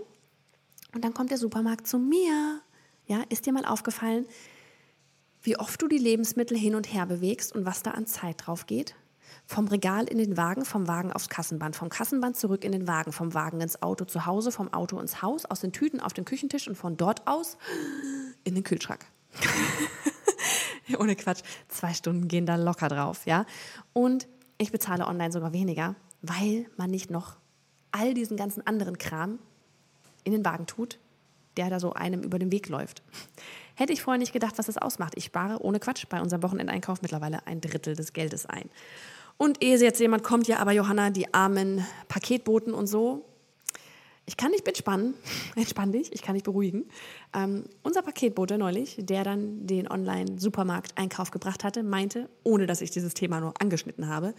und 0.96 1.06
dann 1.06 1.14
kommt 1.14 1.30
der 1.30 1.38
Supermarkt 1.38 1.86
zu 1.86 2.00
mir. 2.00 2.60
Ja, 3.06 3.22
ist 3.30 3.46
dir 3.46 3.54
mal 3.54 3.64
aufgefallen, 3.66 4.26
wie 5.44 5.60
oft 5.60 5.80
du 5.80 5.88
die 5.88 6.00
Lebensmittel 6.00 6.58
hin 6.58 6.74
und 6.74 6.92
her 6.92 7.06
bewegst 7.06 7.54
und 7.54 7.68
was 7.68 7.84
da 7.84 7.92
an 7.92 8.08
Zeit 8.08 8.48
drauf 8.48 8.66
geht? 8.66 8.96
Vom 9.46 9.68
Regal 9.68 10.06
in 10.06 10.18
den 10.18 10.38
Wagen, 10.38 10.66
vom 10.66 10.88
Wagen 10.88 11.12
aufs 11.12 11.30
Kassenband, 11.30 11.76
vom 11.76 11.90
Kassenband 11.90 12.36
zurück 12.36 12.64
in 12.64 12.72
den 12.72 12.88
Wagen, 12.88 13.12
vom 13.12 13.36
Wagen 13.36 13.62
ins 13.62 13.80
Auto 13.84 14.06
zu 14.06 14.26
Hause, 14.26 14.52
vom 14.52 14.74
Auto 14.74 15.00
ins 15.00 15.22
Haus, 15.22 15.46
aus 15.46 15.60
den 15.60 15.72
Tüten 15.72 16.00
auf 16.00 16.14
den 16.14 16.26
Küchentisch 16.26 16.68
und 16.68 16.76
von 16.76 16.98
dort 16.98 17.28
aus 17.28 17.58
in 18.44 18.56
den 18.56 18.64
Kühlschrank. 18.64 19.06
Ohne 21.00 21.16
Quatsch, 21.16 21.42
zwei 21.68 21.94
Stunden 21.94 22.28
gehen 22.28 22.46
da 22.46 22.56
locker 22.56 22.90
drauf, 22.90 23.26
ja. 23.26 23.46
Und 23.94 24.28
ich 24.58 24.72
bezahle 24.72 25.08
online 25.08 25.32
sogar 25.32 25.54
weniger, 25.54 25.96
weil 26.22 26.68
man 26.78 26.90
nicht 26.90 27.10
noch 27.10 27.38
all 27.92 28.14
diesen 28.14 28.38
ganzen 28.38 28.66
anderen 28.66 28.98
Kram 28.98 29.40
in 30.24 30.32
den 30.32 30.44
Wagen 30.46 30.66
tut, 30.66 31.00
der 31.58 31.70
da 31.70 31.80
so 31.80 31.94
einem 31.94 32.22
über 32.22 32.40
den 32.40 32.52
Weg 32.52 32.68
läuft. 32.68 33.02
Hätte 33.76 33.94
ich 33.94 34.02
vorher 34.02 34.20
nicht 34.20 34.34
gedacht, 34.34 34.58
was 34.58 34.66
das 34.66 34.78
ausmacht. 34.78 35.14
Ich 35.16 35.26
spare 35.26 35.62
ohne 35.62 35.80
Quatsch 35.80 36.06
bei 36.10 36.22
unserem 36.22 36.44
Wochenendeinkauf 36.44 37.02
mittlerweile 37.02 37.46
ein 37.48 37.62
Drittel 37.62 37.96
des 37.96 38.14
Geldes 38.14 38.46
ein. 38.46 38.70
Und 39.38 39.62
ehe 39.62 39.78
jetzt 39.78 40.00
jemand 40.00 40.24
kommt, 40.24 40.48
ja, 40.48 40.60
aber 40.60 40.72
Johanna, 40.72 41.10
die 41.10 41.34
armen 41.34 41.86
Paketboten 42.08 42.74
und 42.74 42.88
so, 42.88 43.26
ich 44.26 44.38
kann 44.38 44.52
dich 44.52 44.66
entspannen, 44.66 45.14
entspann 45.56 45.92
dich, 45.92 46.12
ich 46.14 46.22
kann 46.22 46.36
dich 46.36 46.44
beruhigen. 46.44 46.86
Ähm, 47.34 47.66
unser 47.84 48.02
Paketbote 48.02 48.58
neulich, 48.58 48.98
der 49.00 49.24
dann 49.24 49.68
den 49.68 49.90
Online-Supermarkt-Einkauf 49.90 51.32
gebracht 51.32 51.64
hatte, 51.64 51.84
meinte, 51.84 52.30
ohne 52.44 52.66
dass 52.66 52.82
ich 52.82 52.92
dieses 52.92 53.14
Thema 53.14 53.40
nur 53.40 53.54
angeschnitten 53.60 54.08
habe, 54.08 54.34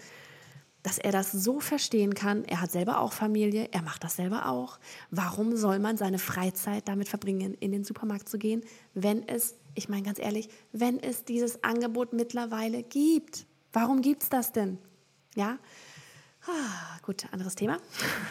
dass 0.83 0.99
er 0.99 1.11
das 1.11 1.33
so 1.33 1.59
verstehen 1.59 2.14
kann. 2.14 2.44
Er 2.44 2.61
hat 2.61 2.70
selber 2.70 3.01
auch 3.01 3.12
Familie, 3.12 3.68
er 3.72 3.83
macht 3.83 4.05
das 4.05 4.14
selber 4.14 4.49
auch. 4.49 4.79
Warum 5.11 5.57
soll 5.57 5.81
man 5.81 5.96
seine 5.96 6.18
Freizeit 6.18 6.87
damit 6.87 7.09
verbringen, 7.09 7.55
in 7.55 7.72
den 7.72 7.83
Supermarkt 7.83 8.29
zu 8.29 8.38
gehen, 8.38 8.62
wenn 8.94 9.27
es, 9.27 9.57
ich 9.75 9.88
meine 9.88 10.05
ganz 10.05 10.20
ehrlich, 10.20 10.49
wenn 10.70 11.01
es 11.01 11.25
dieses 11.25 11.64
Angebot 11.64 12.12
mittlerweile 12.12 12.85
gibt? 12.85 13.46
Warum 13.72 14.01
gibt 14.01 14.22
es 14.22 14.29
das 14.29 14.53
denn? 14.53 14.79
Ja, 15.35 15.59
ah, 16.46 16.99
gut, 17.03 17.27
anderes 17.33 17.57
Thema. 17.57 17.79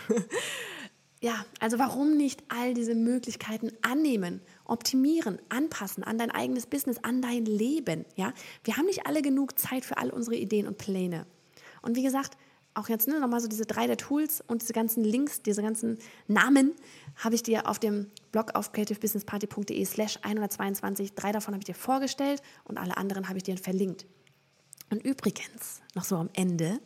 Ja, 1.21 1.45
also 1.60 1.80
warum 1.80 2.17
nicht 2.17 2.43
all 2.49 2.73
diese 2.73 2.93
Möglichkeiten 2.93 3.71
annehmen, 3.82 4.41
optimieren, 4.65 5.39
anpassen 5.49 6.04
an 6.04 6.17
dein 6.17 6.30
eigenes 6.30 6.67
Business, 6.67 6.97
an 7.04 7.21
dein 7.21 7.45
Leben? 7.45 8.06
Ja, 8.15 8.34
wir 8.63 8.78
haben 8.78 8.86
nicht 8.86 9.08
alle 9.08 9.21
genug 9.21 9.58
Zeit 9.58 9.86
für 9.86 9.97
all 9.97 10.10
unsere 10.10 10.36
Ideen 10.36 10.67
und 10.67 10.78
Pläne. 10.78 11.25
Und 11.82 11.95
wie 11.95 12.04
gesagt, 12.04 12.38
auch 12.75 12.89
jetzt 12.89 13.08
ne, 13.08 13.19
nochmal 13.19 13.39
so 13.39 13.47
diese 13.47 13.65
drei 13.65 13.88
der 13.88 13.97
Tools 13.97 14.43
und 14.45 14.62
diese 14.62 14.73
ganzen 14.73 15.04
Links, 15.04 15.41
diese 15.41 15.62
ganzen 15.62 15.97
Namen 16.28 16.73
habe 17.15 17.36
ich 17.36 17.41
dir 17.41 17.67
auf 17.67 17.80
dem 17.80 18.12
Blog 18.32 18.54
auf 18.54 18.73
creativebusinessparty.de 18.73 19.86
slash 19.86 20.19
122, 20.21 21.13
drei 21.13 21.32
davon 21.32 21.54
habe 21.54 21.62
ich 21.62 21.65
dir 21.65 21.75
vorgestellt 21.75 22.41
und 22.65 22.78
alle 22.78 22.97
anderen 22.97 23.30
habe 23.30 23.38
ich 23.38 23.43
dir 23.43 23.58
verlinkt. 23.58 24.06
Und 24.91 25.04
übrigens, 25.04 25.82
noch 25.95 26.04
so 26.04 26.17
am 26.17 26.30
Ende, 26.34 26.80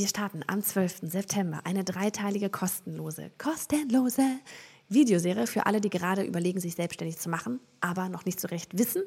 wir 0.00 0.08
starten 0.08 0.40
am 0.46 0.62
12. 0.62 1.00
September 1.02 1.60
eine 1.64 1.84
dreiteilige 1.84 2.48
kostenlose, 2.48 3.30
kostenlose 3.36 4.22
Videoserie 4.88 5.46
für 5.46 5.66
alle, 5.66 5.82
die 5.82 5.90
gerade 5.90 6.22
überlegen, 6.22 6.58
sich 6.58 6.74
selbstständig 6.74 7.18
zu 7.18 7.28
machen, 7.28 7.60
aber 7.82 8.08
noch 8.08 8.24
nicht 8.24 8.40
so 8.40 8.48
recht 8.48 8.78
wissen, 8.78 9.02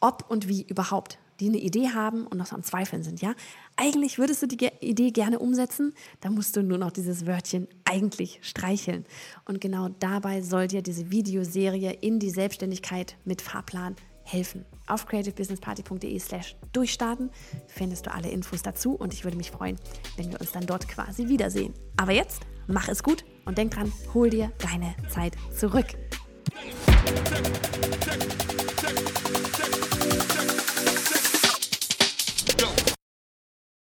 ob 0.00 0.24
und 0.30 0.48
wie 0.48 0.62
überhaupt, 0.62 1.18
die 1.38 1.48
eine 1.48 1.58
Idee 1.58 1.90
haben 1.90 2.26
und 2.26 2.38
noch 2.38 2.46
so 2.46 2.56
am 2.56 2.62
Zweifeln 2.62 3.02
sind, 3.02 3.20
ja? 3.20 3.34
Eigentlich 3.76 4.18
würdest 4.18 4.40
du 4.40 4.46
die 4.46 4.70
Idee 4.80 5.10
gerne 5.10 5.38
umsetzen, 5.38 5.92
da 6.22 6.30
musst 6.30 6.56
du 6.56 6.62
nur 6.62 6.78
noch 6.78 6.92
dieses 6.92 7.26
Wörtchen 7.26 7.68
eigentlich 7.84 8.38
streicheln. 8.40 9.04
Und 9.44 9.60
genau 9.60 9.90
dabei 10.00 10.40
soll 10.40 10.66
dir 10.66 10.80
diese 10.80 11.10
Videoserie 11.10 11.92
in 11.92 12.20
die 12.20 12.30
Selbstständigkeit 12.30 13.16
mit 13.26 13.42
Fahrplan 13.42 13.96
helfen. 14.30 14.64
Auf 14.86 15.06
creativebusinessparty.de 15.06 16.18
slash 16.18 16.56
durchstarten 16.72 17.30
findest 17.66 18.06
du 18.06 18.12
alle 18.12 18.30
Infos 18.30 18.62
dazu 18.62 18.94
und 18.94 19.12
ich 19.12 19.24
würde 19.24 19.36
mich 19.36 19.50
freuen, 19.50 19.76
wenn 20.16 20.30
wir 20.30 20.40
uns 20.40 20.52
dann 20.52 20.66
dort 20.66 20.88
quasi 20.88 21.28
wiedersehen. 21.28 21.74
Aber 21.96 22.12
jetzt 22.12 22.42
mach 22.66 22.88
es 22.88 23.02
gut 23.02 23.24
und 23.44 23.58
denk 23.58 23.72
dran, 23.72 23.92
hol 24.14 24.30
dir 24.30 24.52
deine 24.58 24.94
Zeit 25.08 25.34
zurück. 25.54 25.86